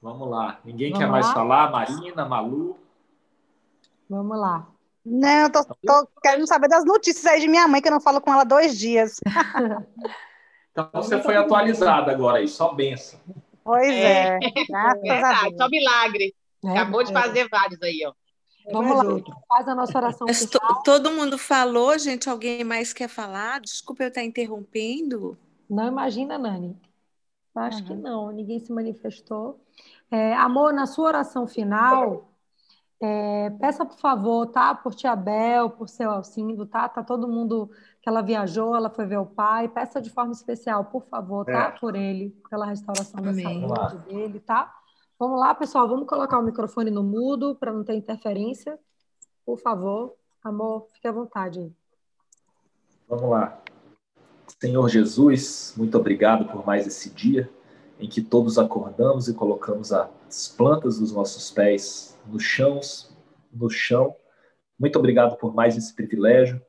Vamos 0.00 0.28
lá. 0.28 0.60
Ninguém 0.64 0.90
Vamos 0.90 0.98
quer 0.98 1.06
lá? 1.06 1.12
mais 1.12 1.30
falar? 1.32 1.70
Marina, 1.70 2.24
Malu? 2.24 2.76
Vamos 4.12 4.38
lá. 4.38 4.68
Não, 5.06 5.50
tô, 5.50 5.64
tô 5.64 6.06
querendo 6.22 6.46
saber 6.46 6.68
das 6.68 6.84
notícias 6.84 7.24
aí 7.24 7.40
de 7.40 7.48
minha 7.48 7.66
mãe, 7.66 7.80
que 7.80 7.88
eu 7.88 7.92
não 7.92 8.00
falo 8.00 8.20
com 8.20 8.30
ela 8.30 8.44
dois 8.44 8.78
dias. 8.78 9.16
Então 10.74 10.88
você 10.94 11.20
foi 11.20 11.36
atualizada 11.36 12.10
agora 12.10 12.38
aí, 12.38 12.48
só 12.48 12.72
benção. 12.72 13.20
Pois 13.62 13.94
é, 13.94 14.38
é. 14.38 14.38
graças 14.66 15.04
é 15.04 15.22
a 15.22 15.42
Deus. 15.42 15.56
Só 15.58 15.68
milagre. 15.68 16.34
É, 16.64 16.70
Acabou 16.70 17.04
de 17.04 17.12
fazer 17.12 17.46
vários 17.50 17.82
aí, 17.82 18.02
ó. 18.06 18.14
Vamos 18.72 18.96
lá, 18.96 19.34
faz 19.48 19.68
a 19.68 19.74
nossa 19.74 19.98
oração 19.98 20.26
final. 20.26 20.82
Todo 20.82 21.10
mundo 21.10 21.36
falou, 21.36 21.98
gente. 21.98 22.30
Alguém 22.30 22.64
mais 22.64 22.94
quer 22.94 23.08
falar? 23.08 23.60
Desculpa 23.60 24.04
eu 24.04 24.08
estar 24.08 24.24
interrompendo. 24.24 25.36
Não 25.68 25.88
imagina, 25.88 26.38
Nani. 26.38 26.74
Acho 27.54 27.80
uhum. 27.80 27.84
que 27.84 27.94
não, 27.94 28.32
ninguém 28.32 28.58
se 28.58 28.72
manifestou. 28.72 29.60
É, 30.10 30.32
amor, 30.36 30.72
na 30.72 30.86
sua 30.86 31.08
oração 31.08 31.46
final, 31.46 32.31
é, 33.04 33.50
peça 33.50 33.84
por 33.84 33.98
favor, 33.98 34.46
tá? 34.46 34.72
Por 34.76 34.94
tia 34.94 35.16
Bel, 35.16 35.70
por 35.70 35.88
seu 35.88 36.08
Alcindo, 36.08 36.64
tá? 36.64 36.88
Tá 36.88 37.02
todo 37.02 37.26
mundo 37.26 37.68
que 38.00 38.08
ela 38.08 38.22
viajou, 38.22 38.76
ela 38.76 38.88
foi 38.88 39.04
ver 39.06 39.16
o 39.16 39.26
pai. 39.26 39.68
Peça 39.68 40.00
de 40.00 40.08
forma 40.08 40.30
especial, 40.30 40.84
por 40.84 41.04
favor, 41.06 41.44
tá? 41.44 41.64
É. 41.64 41.70
Por 41.80 41.96
ele, 41.96 42.30
pela 42.48 42.64
restauração 42.64 43.18
Amém. 43.18 43.66
da 43.66 43.74
saúde 43.74 44.04
dele, 44.06 44.38
tá? 44.38 44.72
Vamos 45.18 45.40
lá, 45.40 45.52
pessoal, 45.52 45.88
vamos 45.88 46.06
colocar 46.06 46.38
o 46.38 46.44
microfone 46.44 46.92
no 46.92 47.02
mudo 47.02 47.56
para 47.56 47.72
não 47.72 47.82
ter 47.82 47.96
interferência. 47.96 48.78
Por 49.44 49.58
favor, 49.58 50.14
amor, 50.44 50.86
fique 50.92 51.08
à 51.08 51.12
vontade. 51.12 51.74
Vamos 53.08 53.28
lá. 53.28 53.60
Senhor 54.60 54.88
Jesus, 54.88 55.74
muito 55.76 55.98
obrigado 55.98 56.44
por 56.52 56.64
mais 56.64 56.86
esse 56.86 57.10
dia 57.10 57.50
em 58.02 58.08
que 58.08 58.20
todos 58.20 58.58
acordamos 58.58 59.28
e 59.28 59.34
colocamos 59.34 59.92
as 59.92 60.48
plantas 60.48 60.98
dos 60.98 61.12
nossos 61.12 61.52
pés 61.52 62.18
no 62.26 62.40
chão, 62.40 62.80
no 63.52 63.70
chão. 63.70 64.16
Muito 64.76 64.98
obrigado 64.98 65.36
por 65.36 65.54
mais 65.54 65.76
esse 65.76 65.94
privilégio. 65.94 66.60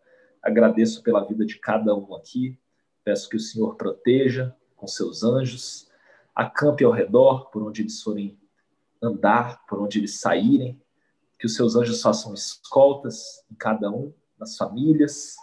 Agradeço 0.43 1.01
pela 1.01 1.25
vida 1.25 1.43
de 1.43 1.57
cada 1.57 1.95
um 1.95 2.13
aqui. 2.13 2.55
Peço 3.03 3.27
que 3.27 3.35
o 3.35 3.39
Senhor 3.39 3.73
proteja 3.75 4.55
com 4.75 4.85
seus 4.85 5.23
anjos, 5.23 5.89
acampe 6.35 6.83
ao 6.83 6.91
redor 6.91 7.49
por 7.49 7.63
onde 7.63 7.81
eles 7.81 7.99
forem 8.03 8.37
andar, 9.01 9.65
por 9.65 9.81
onde 9.81 9.97
eles 9.97 10.19
saírem, 10.19 10.79
que 11.39 11.47
os 11.47 11.55
seus 11.55 11.75
anjos 11.75 11.99
façam 11.99 12.35
escoltas 12.35 13.43
em 13.51 13.55
cada 13.55 13.89
um, 13.89 14.13
nas 14.37 14.55
famílias. 14.55 15.35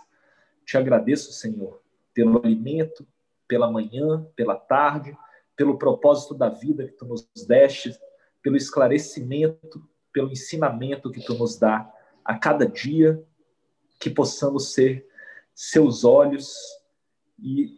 Te 0.65 0.77
agradeço, 0.77 1.33
Senhor, 1.33 1.83
pelo 2.15 2.39
alimento, 2.39 3.05
pela 3.49 3.69
manhã, 3.69 4.25
pela 4.37 4.55
tarde, 4.55 5.19
pelo 5.61 5.77
propósito 5.77 6.33
da 6.33 6.49
vida 6.49 6.87
que 6.87 6.93
tu 6.93 7.05
nos 7.05 7.29
deste, 7.47 7.95
pelo 8.41 8.57
esclarecimento, 8.57 9.87
pelo 10.11 10.31
ensinamento 10.31 11.11
que 11.11 11.23
tu 11.23 11.35
nos 11.35 11.59
dá 11.59 11.87
a 12.25 12.39
cada 12.39 12.67
dia, 12.67 13.23
que 13.99 14.09
possamos 14.09 14.73
ser 14.73 15.07
seus 15.55 16.03
olhos 16.03 16.57
e 17.39 17.75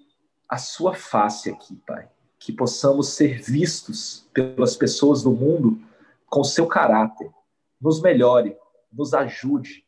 a 0.49 0.59
sua 0.59 0.95
face 0.95 1.51
aqui, 1.51 1.75
Pai 1.85 2.09
que 2.39 2.53
possamos 2.53 3.09
ser 3.09 3.41
vistos 3.41 4.29
pelas 4.33 4.77
pessoas 4.77 5.23
do 5.23 5.31
mundo 5.31 5.81
com 6.27 6.43
seu 6.43 6.67
caráter. 6.67 7.31
Nos 7.81 8.01
melhore, 8.01 8.57
nos 8.93 9.15
ajude. 9.15 9.85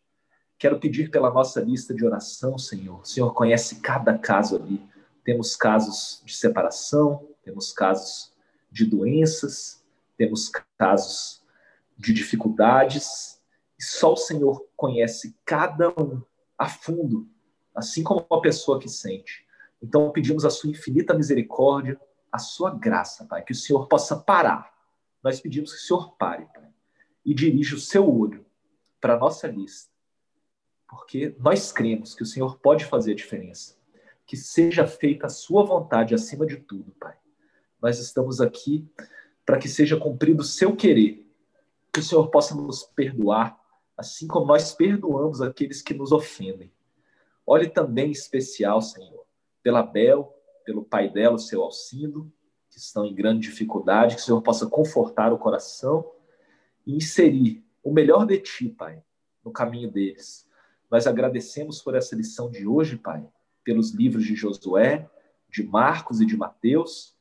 Quero 0.57 0.79
pedir 0.79 1.11
pela 1.11 1.33
nossa 1.33 1.61
lista 1.61 1.93
de 1.93 2.05
oração, 2.05 2.57
Senhor. 2.57 3.01
O 3.01 3.05
Senhor 3.05 3.33
conhece 3.35 3.81
cada 3.81 4.17
caso 4.17 4.55
ali. 4.55 4.81
Temos 5.25 5.57
casos 5.57 6.23
de 6.25 6.37
separação, 6.37 7.27
temos 7.45 7.73
casos 7.73 8.33
de 8.71 8.85
doenças, 8.85 9.85
temos 10.17 10.51
casos 10.79 11.45
de 11.97 12.13
dificuldades, 12.13 13.41
e 13.79 13.83
só 13.83 14.13
o 14.13 14.17
Senhor 14.17 14.67
conhece 14.77 15.37
cada 15.45 15.91
um 15.91 16.23
a 16.57 16.69
fundo, 16.69 17.29
assim 17.75 18.03
como 18.03 18.27
uma 18.29 18.41
pessoa 18.41 18.81
que 18.81 18.89
sente. 18.89 19.47
Então 19.83 20.11
pedimos 20.11 20.45
a 20.45 20.51
sua 20.51 20.71
infinita 20.71 21.15
misericórdia 21.15 22.01
a 22.35 22.39
sua 22.39 22.75
graça, 22.75 23.25
Pai, 23.27 23.45
que 23.45 23.53
o 23.53 23.55
Senhor 23.55 23.87
possa 23.87 24.17
parar. 24.17 24.75
Nós 25.23 25.41
pedimos 25.41 25.71
que 25.71 25.79
o 25.79 25.83
Senhor 25.83 26.17
pare, 26.17 26.45
Pai, 26.53 26.69
e 27.25 27.33
dirija 27.33 27.77
o 27.77 27.79
seu 27.79 28.13
olho 28.13 28.45
para 29.01 29.15
a 29.15 29.17
nossa 29.17 29.47
lista, 29.47 29.93
porque 30.89 31.37
nós 31.39 31.71
cremos 31.71 32.13
que 32.13 32.25
o 32.25 32.27
Senhor 32.27 32.59
pode 32.59 32.87
fazer 32.87 33.13
a 33.13 33.15
diferença. 33.15 33.77
Que 34.27 34.37
seja 34.37 34.85
feita 34.85 35.27
a 35.27 35.31
sua 35.31 35.63
vontade 35.63 36.13
acima 36.13 36.45
de 36.45 36.57
tudo, 36.57 36.91
Pai. 36.99 37.15
Nós 37.85 37.99
estamos 37.99 38.41
aqui 38.41 38.89
para 39.45 39.59
que 39.59 39.69
seja 39.69 39.95
cumprido 39.95 40.41
o 40.41 40.47
seu 40.47 40.75
querer, 40.75 41.31
que 41.93 42.01
o 42.01 42.03
Senhor 42.03 42.31
possa 42.31 42.55
nos 42.55 42.83
perdoar, 42.83 43.61
assim 43.95 44.27
como 44.27 44.47
nós 44.47 44.73
perdoamos 44.73 45.43
aqueles 45.43 45.83
que 45.83 45.93
nos 45.93 46.11
ofendem. 46.11 46.73
Olhe 47.47 47.69
também 47.69 48.09
em 48.09 48.13
especial, 48.13 48.81
Senhor, 48.81 49.27
pela 49.63 49.83
Bel, 49.83 50.35
pelo 50.65 50.83
pai 50.83 51.11
dela, 51.11 51.35
o 51.35 51.39
seu 51.39 51.63
Alcindo, 51.63 52.33
que 52.71 52.79
estão 52.79 53.05
em 53.05 53.15
grande 53.15 53.51
dificuldade, 53.51 54.15
que 54.15 54.23
o 54.23 54.25
Senhor 54.25 54.41
possa 54.41 54.67
confortar 54.67 55.31
o 55.31 55.39
coração 55.39 56.11
e 56.87 56.97
inserir 56.97 57.63
o 57.83 57.93
melhor 57.93 58.25
de 58.25 58.39
ti, 58.39 58.71
Pai, 58.71 59.05
no 59.45 59.53
caminho 59.53 59.91
deles. 59.91 60.49
Nós 60.91 61.07
agradecemos 61.07 61.83
por 61.83 61.95
essa 61.95 62.17
lição 62.17 62.51
de 62.51 62.67
hoje, 62.67 62.97
Pai, 62.97 63.29
pelos 63.63 63.91
livros 63.91 64.25
de 64.25 64.35
Josué, 64.35 65.07
de 65.51 65.63
Marcos 65.63 66.23
e 66.23 66.25
de 66.25 66.35
Mateus, 66.35 67.14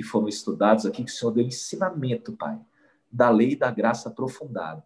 que 0.00 0.06
foram 0.06 0.28
estudados 0.28 0.86
aqui, 0.86 1.04
que 1.04 1.10
o 1.10 1.14
Senhor 1.14 1.30
deu 1.30 1.44
ensinamento, 1.44 2.32
Pai, 2.32 2.58
da 3.12 3.28
lei 3.28 3.50
e 3.50 3.56
da 3.56 3.70
graça 3.70 4.08
aprofundada. 4.08 4.82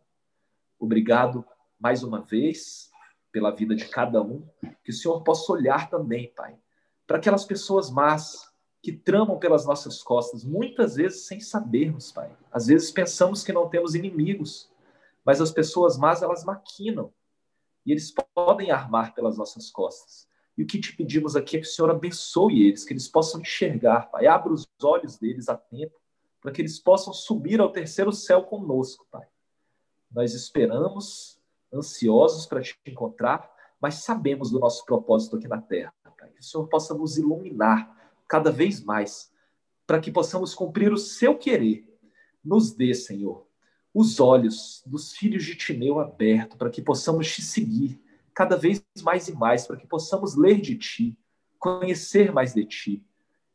Obrigado 0.77 1.45
mais 1.79 2.03
uma 2.03 2.21
vez 2.21 2.91
pela 3.31 3.53
vida 3.53 3.77
de 3.77 3.89
cada 3.89 4.21
um, 4.21 4.45
que 4.83 4.91
o 4.91 4.93
Senhor 4.93 5.23
possa 5.23 5.53
olhar 5.53 5.89
também, 5.89 6.33
Pai, 6.35 6.59
para 7.07 7.19
aquelas 7.19 7.45
pessoas 7.45 7.91
más 7.91 8.53
que 8.83 8.91
tramam 8.91 9.39
pelas 9.39 9.65
nossas 9.65 10.03
costas, 10.03 10.43
muitas 10.43 10.97
vezes 10.97 11.27
sem 11.27 11.39
sabermos, 11.39 12.11
Pai. 12.11 12.37
Às 12.51 12.67
vezes 12.67 12.91
pensamos 12.91 13.45
que 13.45 13.53
não 13.53 13.69
temos 13.69 13.95
inimigos, 13.95 14.69
mas 15.25 15.41
as 15.41 15.53
pessoas 15.53 15.97
más, 15.97 16.23
elas 16.23 16.45
maquinam. 16.45 17.13
E 17.87 17.93
eles 17.93 18.13
podem 18.35 18.73
armar 18.73 19.15
pelas 19.15 19.39
nossas 19.39 19.71
costas. 19.71 20.27
E 20.57 20.63
o 20.63 20.67
que 20.67 20.79
te 20.79 20.97
pedimos 20.97 21.35
aqui 21.35 21.57
é 21.57 21.61
que 21.61 21.67
o 21.67 21.71
Senhor 21.71 21.91
abençoe 21.91 22.67
eles, 22.67 22.85
que 22.85 22.93
eles 22.93 23.09
possam 23.09 23.41
enxergar, 23.41 24.11
Pai. 24.11 24.27
Abra 24.27 24.53
os 24.53 24.69
olhos 24.83 25.19
deles 25.19 25.49
a 25.49 25.57
tempo, 25.57 25.95
para 26.41 26.53
que 26.53 26.63
eles 26.63 26.79
possam 26.79 27.13
subir 27.13 27.61
ao 27.61 27.73
terceiro 27.73 28.13
céu 28.13 28.45
conosco, 28.45 29.07
Pai. 29.11 29.27
Nós 30.11 30.33
esperamos, 30.33 31.41
ansiosos 31.73 32.47
para 32.47 32.63
te 32.63 32.79
encontrar, 32.87 33.51
mas 33.81 33.97
sabemos 33.97 34.51
do 34.51 34.61
nosso 34.61 34.85
propósito 34.85 35.37
aqui 35.37 35.49
na 35.49 35.61
terra. 35.61 35.93
Pai. 36.19 36.31
Que 36.31 36.41
o 36.41 36.45
Senhor 36.45 36.69
possa 36.69 36.95
nos 36.95 37.19
iluminar 37.19 38.13
cada 38.29 38.51
vez 38.51 38.83
mais, 38.83 39.33
para 39.87 40.01
que 40.01 40.11
possamos 40.11 40.55
cumprir 40.55 40.93
o 40.93 40.99
seu 40.99 41.37
querer. 41.37 41.87
Nos 42.45 42.73
dê, 42.73 42.95
Senhor, 42.95 43.47
os 43.93 44.21
olhos 44.21 44.83
dos 44.87 45.13
filhos 45.13 45.45
de 45.45 45.57
Timeu 45.57 45.99
abertos, 45.99 46.57
para 46.57 46.71
que 46.71 46.81
possamos 46.81 47.33
te 47.33 47.43
seguir 47.43 48.04
cada 48.35 48.57
vez 48.57 48.85
mais 49.03 49.29
e 49.29 49.35
mais, 49.35 49.67
para 49.67 49.77
que 49.77 49.87
possamos 49.87 50.35
ler 50.35 50.61
de 50.61 50.77
ti, 50.77 51.19
conhecer 51.59 52.33
mais 52.33 52.53
de 52.53 52.65
ti. 52.65 53.07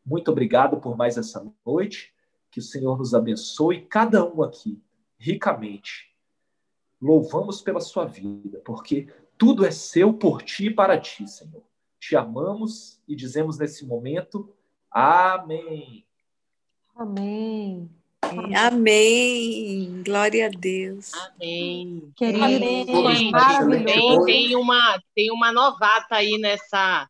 Muito 0.05 0.31
obrigado 0.31 0.79
por 0.79 0.95
mais 0.97 1.17
essa 1.17 1.45
noite. 1.65 2.13
Que 2.49 2.59
o 2.59 2.63
Senhor 2.63 2.97
nos 2.97 3.13
abençoe, 3.13 3.85
cada 3.85 4.25
um 4.25 4.41
aqui, 4.41 4.81
ricamente. 5.19 6.15
Louvamos 6.99 7.61
pela 7.61 7.79
sua 7.79 8.05
vida, 8.05 8.59
porque 8.65 9.07
tudo 9.37 9.65
é 9.65 9.71
seu 9.71 10.13
por 10.13 10.41
ti 10.41 10.67
e 10.67 10.73
para 10.73 10.99
ti, 10.99 11.27
Senhor. 11.27 11.63
Te 11.99 12.15
amamos 12.15 12.99
e 13.07 13.15
dizemos 13.15 13.59
nesse 13.59 13.85
momento: 13.85 14.51
Amém. 14.89 16.05
Amém. 16.95 17.98
Amém. 18.55 20.03
Glória 20.05 20.47
a 20.47 20.49
Deus. 20.49 21.11
Amém. 21.13 22.11
Querido, 22.15 22.45
Amém. 22.45 22.85
Tem, 23.85 24.25
tem, 24.25 24.55
uma, 24.55 25.01
tem 25.15 25.31
uma 25.31 25.51
novata 25.51 26.15
aí 26.15 26.37
nessa, 26.37 27.09